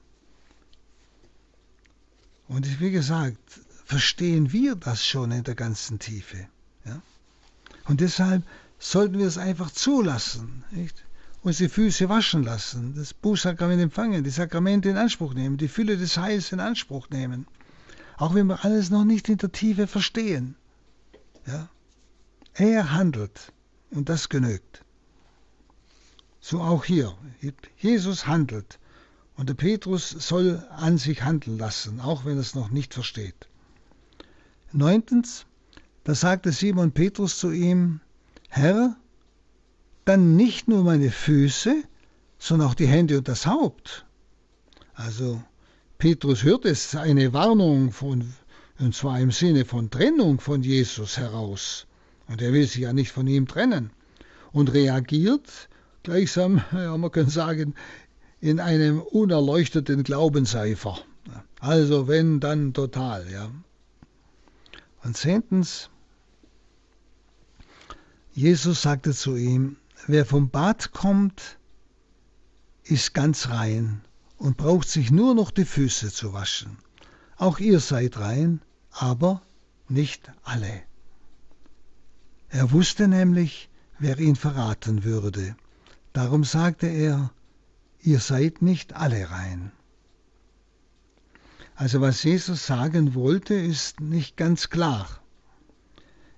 [2.47, 3.39] Und wie gesagt,
[3.85, 6.47] verstehen wir das schon in der ganzen Tiefe.
[6.85, 7.01] Ja?
[7.85, 8.43] Und deshalb
[8.77, 11.03] sollten wir es einfach zulassen, nicht?
[11.41, 15.97] Uns die Füße waschen lassen, das Bußsakrament empfangen, die Sakramente in Anspruch nehmen, die Fülle
[15.97, 17.47] des Heils in Anspruch nehmen.
[18.17, 20.55] Auch wenn wir alles noch nicht in der Tiefe verstehen.
[21.47, 21.69] Ja?
[22.53, 23.51] Er handelt
[23.89, 24.83] und das genügt.
[26.39, 27.15] So auch hier.
[27.77, 28.79] Jesus handelt
[29.35, 33.47] und der Petrus soll an sich handeln lassen, auch wenn er es noch nicht versteht.
[34.71, 35.45] Neuntens,
[36.03, 38.01] da sagte Simon Petrus zu ihm,
[38.49, 38.95] Herr,
[40.05, 41.83] dann nicht nur meine Füße,
[42.39, 44.05] sondern auch die Hände und das Haupt.
[44.95, 45.41] Also
[45.97, 48.33] Petrus hört es eine Warnung von,
[48.79, 51.85] und zwar im Sinne von Trennung von Jesus heraus.
[52.27, 53.91] Und er will sich ja nicht von ihm trennen.
[54.51, 55.69] Und reagiert
[56.03, 57.75] gleichsam, ja, man kann sagen,
[58.39, 60.97] in einem unerleuchteten Glaubenseifer.
[61.59, 63.51] Also wenn, dann total, ja.
[65.03, 65.89] Und zehntens,
[68.33, 69.77] Jesus sagte zu ihm,
[70.07, 71.57] wer vom Bad kommt,
[72.83, 74.01] ist ganz rein
[74.37, 76.77] und braucht sich nur noch die Füße zu waschen.
[77.37, 79.41] Auch ihr seid rein, aber
[79.87, 80.81] nicht alle.
[82.49, 85.55] Er wusste nämlich, wer ihn verraten würde.
[86.13, 87.31] Darum sagte er,
[88.01, 89.71] ihr seid nicht alle rein.
[91.75, 95.07] Also was Jesus sagen wollte, ist nicht ganz klar.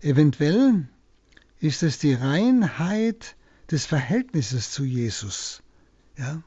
[0.02, 0.88] Eventuell
[1.60, 3.36] ist es die Reinheit
[3.74, 5.62] des Verhältnisses zu Jesus.
[6.18, 6.42] Ja?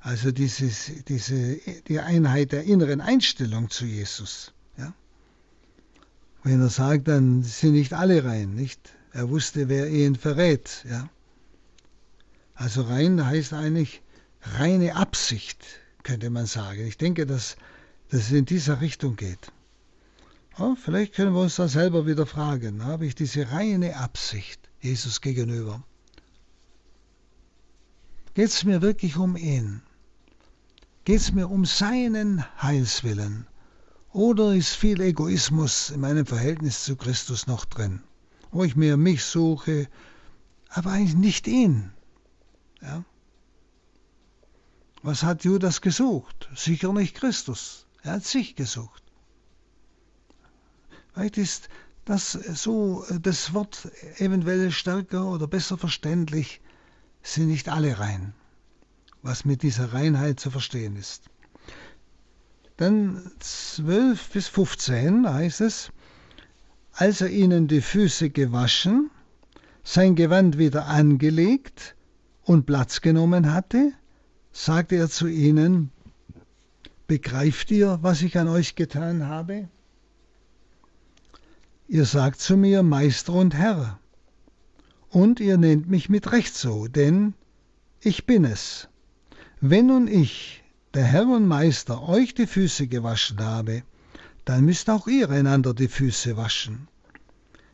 [0.00, 4.52] Also dieses, diese, die Einheit der inneren Einstellung zu Jesus.
[6.44, 8.80] Wenn er sagt, dann sind nicht alle rein, nicht?
[9.12, 11.08] Er wusste, wer ihn verrät, ja.
[12.54, 14.02] Also rein heißt eigentlich
[14.40, 15.64] reine Absicht,
[16.02, 16.86] könnte man sagen.
[16.86, 17.56] Ich denke, dass,
[18.10, 19.52] dass es in dieser Richtung geht.
[20.58, 25.20] Ja, vielleicht können wir uns da selber wieder fragen, habe ich diese reine Absicht Jesus
[25.20, 25.82] gegenüber?
[28.34, 29.82] Geht es mir wirklich um ihn?
[31.04, 33.46] Geht es mir um seinen Heilswillen?
[34.12, 38.02] Oder ist viel Egoismus in meinem Verhältnis zu Christus noch drin,
[38.50, 39.86] wo ich mehr mich suche,
[40.70, 41.92] aber eigentlich nicht ihn?
[42.80, 43.04] Ja?
[45.02, 46.48] Was hat Judas gesucht?
[46.54, 47.86] Sicher nicht Christus.
[48.02, 49.02] Er hat sich gesucht.
[51.12, 51.68] Vielleicht ist
[52.06, 56.61] das so das Wort eventuell stärker oder besser verständlich,
[57.22, 58.34] sind nicht alle rein,
[59.22, 61.24] was mit dieser Reinheit zu verstehen ist.
[62.76, 65.92] Dann 12 bis 15 heißt es,
[66.92, 69.10] als er ihnen die Füße gewaschen,
[69.84, 71.94] sein Gewand wieder angelegt
[72.42, 73.92] und Platz genommen hatte,
[74.52, 75.90] sagte er zu ihnen,
[77.06, 79.68] begreift ihr, was ich an euch getan habe?
[81.88, 83.98] Ihr sagt zu mir Meister und Herr,
[85.12, 87.34] und ihr nennt mich mit Recht so, denn
[88.00, 88.88] ich bin es.
[89.60, 93.82] Wenn nun ich, der Herr und Meister, euch die Füße gewaschen habe,
[94.44, 96.88] dann müsst auch ihr einander die Füße waschen.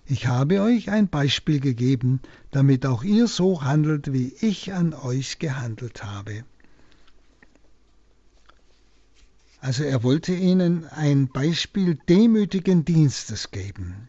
[0.05, 2.21] Ich habe euch ein Beispiel gegeben,
[2.51, 6.45] damit auch ihr so handelt, wie ich an euch gehandelt habe.
[9.61, 14.09] Also er wollte ihnen ein Beispiel demütigen Dienstes geben.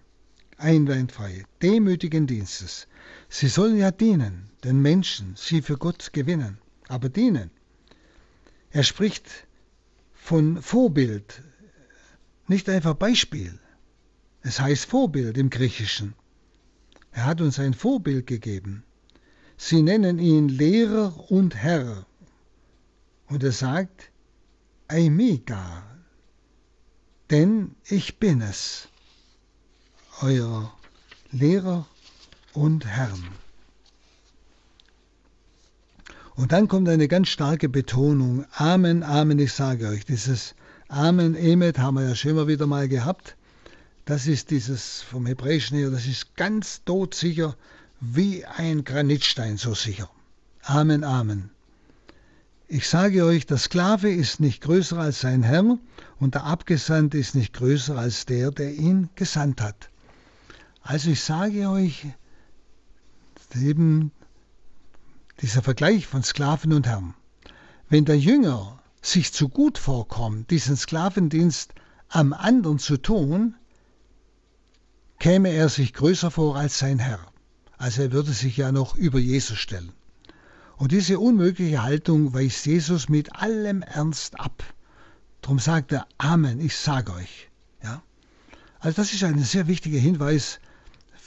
[0.59, 2.87] Einwandfrei, demütigen Dienstes.
[3.29, 6.57] Sie sollen ja dienen, den Menschen, sie für Gott gewinnen,
[6.87, 7.49] aber dienen.
[8.71, 9.47] Er spricht
[10.13, 11.41] von Vorbild,
[12.47, 13.57] nicht einfach Beispiel.
[14.41, 16.13] Es heißt Vorbild im Griechischen.
[17.11, 18.83] Er hat uns ein Vorbild gegeben.
[19.57, 22.05] Sie nennen ihn Lehrer und Herr.
[23.27, 24.11] Und er sagt,
[24.87, 25.83] Eimiga,
[27.29, 28.88] denn ich bin es,
[30.21, 30.71] euer
[31.31, 31.85] Lehrer
[32.53, 33.23] und Herrn.
[36.35, 38.45] Und dann kommt eine ganz starke Betonung.
[38.53, 40.05] Amen, Amen, ich sage euch.
[40.05, 40.55] Dieses
[40.87, 43.35] Amen, Emet haben wir ja schon immer wieder mal gehabt.
[44.05, 47.55] Das ist dieses vom Hebräischen her, das ist ganz todsicher
[47.99, 50.09] wie ein Granitstein so sicher.
[50.63, 51.51] Amen, Amen.
[52.67, 55.77] Ich sage euch, der Sklave ist nicht größer als sein Herr
[56.19, 59.88] und der Abgesandte ist nicht größer als der, der ihn gesandt hat.
[60.81, 62.07] Also ich sage euch,
[63.55, 64.11] eben
[65.41, 67.13] dieser Vergleich von Sklaven und Herrn.
[67.89, 71.73] Wenn der Jünger sich zu gut vorkommt, diesen Sklavendienst
[72.09, 73.55] am anderen zu tun,
[75.19, 77.19] käme er sich größer vor als sein Herr.
[77.77, 79.91] Also er würde sich ja noch über Jesus stellen.
[80.77, 84.63] Und diese unmögliche Haltung weist Jesus mit allem Ernst ab.
[85.41, 87.49] Darum sagt er Amen, ich sage euch.
[87.83, 88.01] Ja?
[88.79, 90.59] Also das ist ein sehr wichtiger Hinweis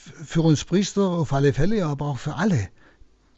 [0.03, 2.68] für uns Priester auf alle Fälle, aber auch für alle.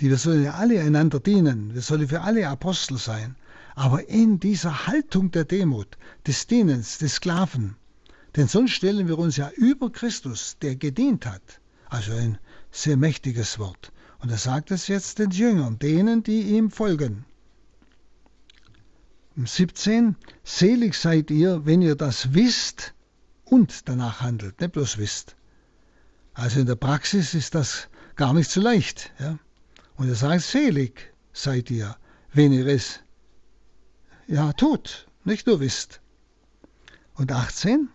[0.00, 1.74] Die wir sollen ja alle einander dienen.
[1.74, 3.36] Wir sollen für alle Apostel sein.
[3.74, 7.76] Aber in dieser Haltung der Demut, des Dienens, des Sklaven.
[8.36, 11.60] Denn sonst stellen wir uns ja über Christus, der gedient hat.
[11.88, 12.38] Also ein
[12.70, 13.92] sehr mächtiges Wort.
[14.20, 17.24] Und er sagt es jetzt den Jüngern, denen, die ihm folgen.
[19.36, 20.16] 17.
[20.44, 22.94] Selig seid ihr, wenn ihr das wisst
[23.44, 25.36] und danach handelt, nicht bloß wisst.
[26.34, 29.12] Also in der Praxis ist das gar nicht so leicht.
[29.18, 29.38] Ja?
[29.96, 31.96] Und er sagt, selig seid ihr,
[32.32, 33.00] wenn ihr es
[34.26, 36.00] ja tut, nicht nur wisst.
[37.14, 37.88] Und 18.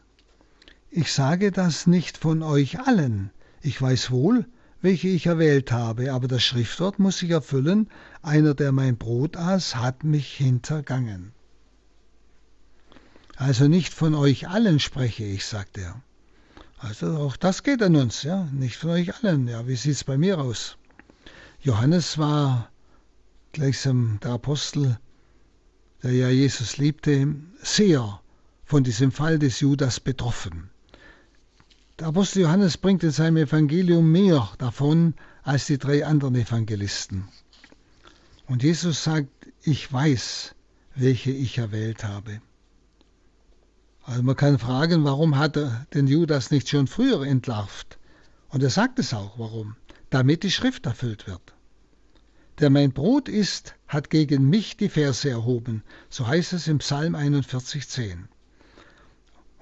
[0.90, 3.32] Ich sage das nicht von euch allen.
[3.62, 4.48] Ich weiß wohl,
[4.82, 7.90] welche ich erwählt habe, aber das Schriftwort muss sich erfüllen,
[8.22, 11.34] einer, der mein Brot aß, hat mich hintergangen.
[13.36, 16.02] Also nicht von euch allen spreche ich, sagt er.
[16.80, 19.48] Also auch das geht an uns, ja, nicht von euch allen.
[19.50, 20.78] Ja, wie sieht's bei mir aus?
[21.62, 22.70] Johannes war
[23.52, 24.98] gleichsam der Apostel,
[26.02, 28.22] der ja Jesus liebte, sehr
[28.64, 30.70] von diesem Fall des Judas betroffen.
[32.00, 37.28] Der Apostel Johannes bringt in seinem Evangelium mehr davon als die drei anderen Evangelisten.
[38.48, 39.28] Und Jesus sagt,
[39.64, 40.56] ich weiß,
[40.96, 42.42] welche ich erwählt habe.
[44.10, 48.00] Also man kann fragen, warum hat er den Judas nicht schon früher entlarvt?
[48.50, 49.76] Und er sagt es auch, warum.
[50.10, 51.54] Damit die Schrift erfüllt wird.
[52.58, 55.84] Der mein Brot isst, hat gegen mich die Verse erhoben.
[56.10, 58.24] So heißt es im Psalm 41,10.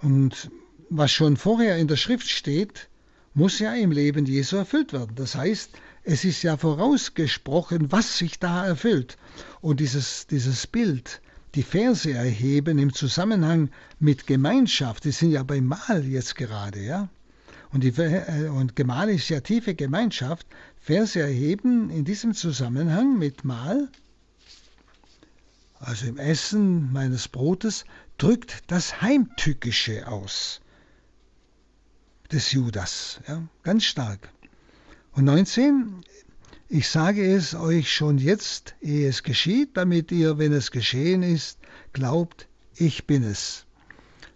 [0.01, 0.49] Und
[0.89, 2.87] was schon vorher in der Schrift steht,
[3.33, 5.15] muss ja im Leben Jesu erfüllt werden.
[5.15, 5.71] Das heißt,
[6.03, 9.17] es ist ja vorausgesprochen, was sich da erfüllt.
[9.59, 11.21] Und dieses, dieses Bild,
[11.57, 17.09] die Verse erheben im Zusammenhang mit Gemeinschaft, die sind ja beim Mahl jetzt gerade, ja.
[17.71, 20.45] Und, die, äh, und Gemahl ist ja tiefe Gemeinschaft.
[20.79, 23.89] Verse erheben in diesem Zusammenhang mit Mahl,
[25.79, 27.85] also im Essen meines Brotes,
[28.19, 30.61] drückt das Heimtückische aus
[32.31, 33.19] des Judas.
[33.27, 34.29] Ja, ganz stark.
[35.13, 36.03] Und 19,
[36.70, 41.59] ich sage es euch schon jetzt, ehe es geschieht, damit ihr, wenn es geschehen ist,
[41.93, 43.65] glaubt, ich bin es.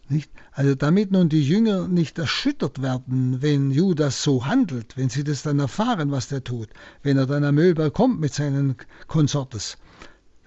[0.07, 0.31] Nicht?
[0.51, 5.43] Also damit nun die Jünger nicht erschüttert werden, wenn Judas so handelt, wenn sie das
[5.43, 6.69] dann erfahren, was der tut,
[7.03, 8.75] wenn er dann am Ölberg kommt mit seinen
[9.07, 9.77] Konsortes.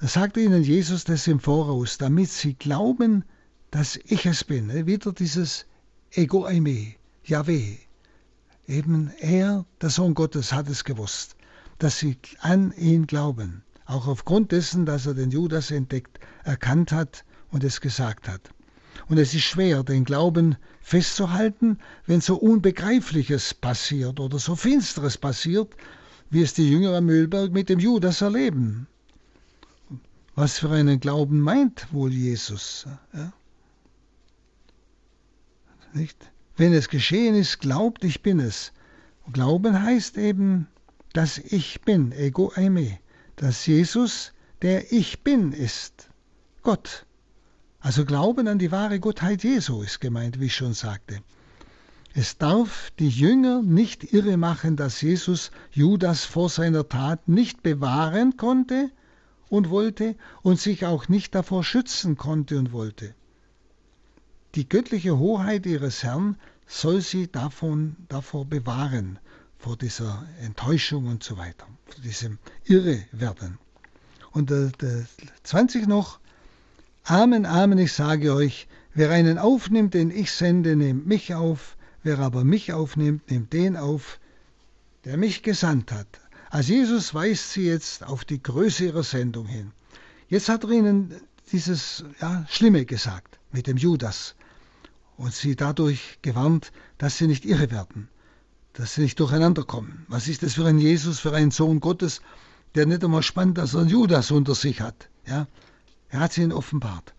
[0.00, 3.24] Da sagt ihnen Jesus das im Voraus, damit sie glauben,
[3.70, 4.86] dass ich es bin.
[4.86, 5.66] Wieder dieses
[6.10, 6.94] Ego Eime.
[7.24, 7.78] Yahweh,
[8.66, 11.36] eben er, der Sohn Gottes, hat es gewusst,
[11.84, 17.26] dass sie an ihn glauben, auch aufgrund dessen, dass er den Judas entdeckt, erkannt hat
[17.50, 18.40] und es gesagt hat.
[19.10, 25.74] Und es ist schwer, den Glauben festzuhalten, wenn so Unbegreifliches passiert oder so Finsteres passiert,
[26.30, 28.86] wie es die Jünger am Müllberg mit dem Judas erleben.
[30.34, 32.86] Was für einen Glauben meint wohl Jesus?
[33.12, 33.30] Ja?
[35.92, 36.30] Nicht?
[36.56, 38.72] Wenn es geschehen ist, glaubt, ich bin es.
[39.30, 40.66] Glauben heißt eben,
[41.14, 42.98] dass ich bin, ego eime,
[43.36, 46.08] dass Jesus der Ich bin ist,
[46.62, 47.06] Gott.
[47.80, 51.20] Also Glauben an die wahre Gottheit Jesu ist gemeint, wie ich schon sagte.
[52.14, 58.36] Es darf die Jünger nicht irre machen, dass Jesus Judas vor seiner Tat nicht bewahren
[58.36, 58.90] konnte
[59.48, 63.14] und wollte und sich auch nicht davor schützen konnte und wollte.
[64.54, 66.36] Die göttliche Hoheit ihres Herrn
[66.66, 69.18] soll sie davon, davor bewahren,
[69.64, 73.56] vor dieser Enttäuschung und so weiter, vor diesem Irrewerden.
[74.30, 75.06] Und der, der
[75.42, 76.20] 20 noch,
[77.04, 82.18] Amen, Amen, ich sage euch, wer einen aufnimmt, den ich sende, nimmt mich auf, wer
[82.18, 84.20] aber mich aufnimmt, nimmt den auf,
[85.06, 86.20] der mich gesandt hat.
[86.50, 89.72] Als Jesus weist sie jetzt auf die Größe ihrer Sendung hin.
[90.28, 91.14] Jetzt hat er ihnen
[91.52, 94.34] dieses ja, Schlimme gesagt mit dem Judas
[95.16, 98.10] und sie dadurch gewarnt, dass sie nicht irre werden,
[98.74, 100.04] dass sie nicht durcheinander kommen.
[100.08, 102.20] Was ist das für ein Jesus, für einen Sohn Gottes,
[102.74, 105.08] der nicht einmal spannt, dass er einen Judas unter sich hat?
[105.26, 105.46] Ja?
[106.08, 107.14] Er hat sie ihnen offenbart.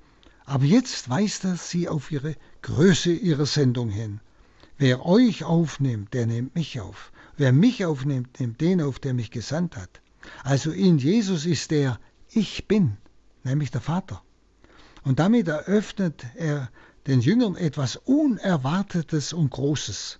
[0.45, 4.19] Aber jetzt weist er sie auf ihre Größe ihrer Sendung hin.
[4.77, 7.11] Wer euch aufnimmt, der nimmt mich auf.
[7.37, 10.01] Wer mich aufnimmt, nimmt den auf, der mich gesandt hat.
[10.43, 11.99] Also in Jesus ist der
[12.29, 12.97] Ich bin,
[13.43, 14.21] nämlich der Vater.
[15.03, 16.69] Und damit eröffnet er
[17.07, 20.19] den Jüngern etwas Unerwartetes und Großes.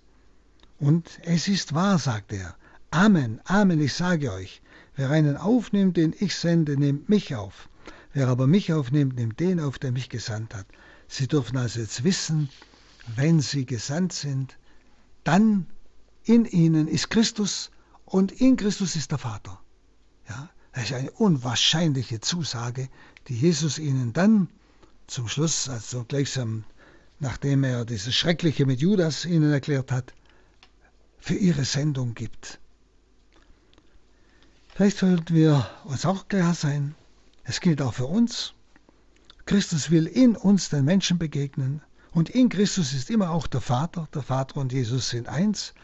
[0.78, 2.56] Und es ist wahr, sagt er.
[2.90, 4.62] Amen, Amen, ich sage euch,
[4.94, 7.68] wer einen aufnimmt, den ich sende, nimmt mich auf.
[8.12, 10.66] Wer aber mich aufnimmt, nimmt den auf, der mich gesandt hat.
[11.08, 12.48] Sie dürfen also jetzt wissen,
[13.14, 14.58] wenn sie gesandt sind,
[15.24, 15.66] dann
[16.24, 17.70] in ihnen ist Christus
[18.04, 19.60] und in Christus ist der Vater.
[20.28, 22.88] Ja, das ist eine unwahrscheinliche Zusage,
[23.28, 24.48] die Jesus ihnen dann
[25.06, 26.64] zum Schluss, also gleichsam
[27.18, 30.12] nachdem er dieses Schreckliche mit Judas ihnen erklärt hat,
[31.18, 32.60] für ihre Sendung gibt.
[34.74, 36.94] Vielleicht sollten wir uns auch klar sein,
[37.44, 38.52] es gilt auch für uns.
[39.46, 41.80] Christus will in uns den Menschen begegnen
[42.12, 44.08] und in Christus ist immer auch der Vater.
[44.12, 45.74] Der Vater und Jesus sind eins.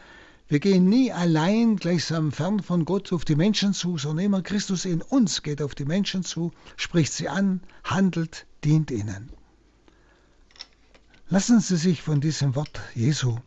[0.47, 4.85] Wir gehen nie allein gleichsam fern von Gott auf die Menschen zu, sondern immer Christus
[4.85, 9.31] in uns geht auf die Menschen zu, spricht sie an, handelt, dient ihnen.
[11.29, 13.37] Lassen Sie sich von diesem Wort Jesu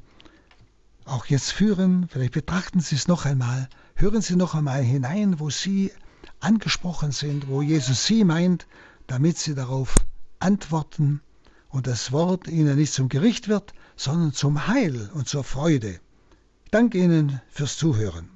[1.07, 5.51] auch jetzt führen, vielleicht betrachten Sie es noch einmal, hören Sie noch einmal hinein, wo
[5.51, 5.93] Sie
[6.41, 8.67] angesprochen sind, wo Jesus Sie meint,
[9.07, 9.95] damit Sie darauf
[10.39, 11.21] antworten
[11.69, 16.01] und das Wort Ihnen nicht zum Gericht wird, sondern zum Heil und zur Freude.
[16.71, 18.36] Danke Ihnen fürs Zuhören.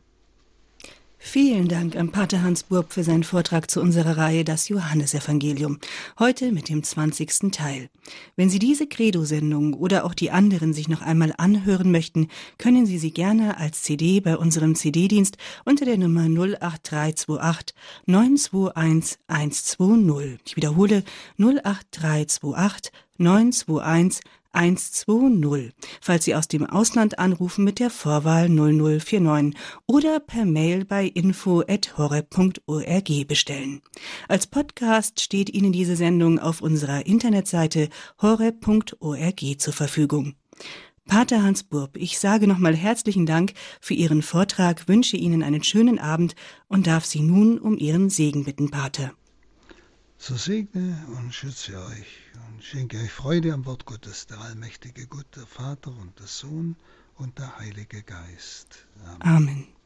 [1.22, 5.78] Vielen Dank an Pater Hans Burb für seinen Vortrag zu unserer Reihe Das Johannesevangelium.
[6.18, 7.52] Heute mit dem 20.
[7.52, 7.90] Teil.
[8.36, 12.98] Wenn Sie diese Credo-Sendung oder auch die anderen sich noch einmal anhören möchten, können Sie
[12.98, 20.40] sie gerne als CD bei unserem CD-Dienst unter der Nummer 08328 921 120.
[20.46, 21.04] Ich wiederhole
[21.38, 29.54] 08328 921 120, falls Sie aus dem Ausland anrufen mit der Vorwahl 0049
[29.86, 33.80] oder per Mail bei info@horeb.org bestellen.
[34.28, 37.88] Als Podcast steht Ihnen diese Sendung auf unserer Internetseite
[38.20, 40.34] horeb.org zur Verfügung.
[41.06, 45.98] Pater Hans Burb, ich sage nochmal herzlichen Dank für Ihren Vortrag, wünsche Ihnen einen schönen
[45.98, 46.36] Abend
[46.68, 49.12] und darf Sie nun um Ihren Segen bitten, Pater.
[50.22, 52.30] So segne und schütze euch
[52.62, 56.76] schenke euch Freude am Wort Gottes, der allmächtige Gott, der Vater und der Sohn
[57.16, 58.86] und der Heilige Geist.
[59.02, 59.22] Amen.
[59.22, 59.79] Amen.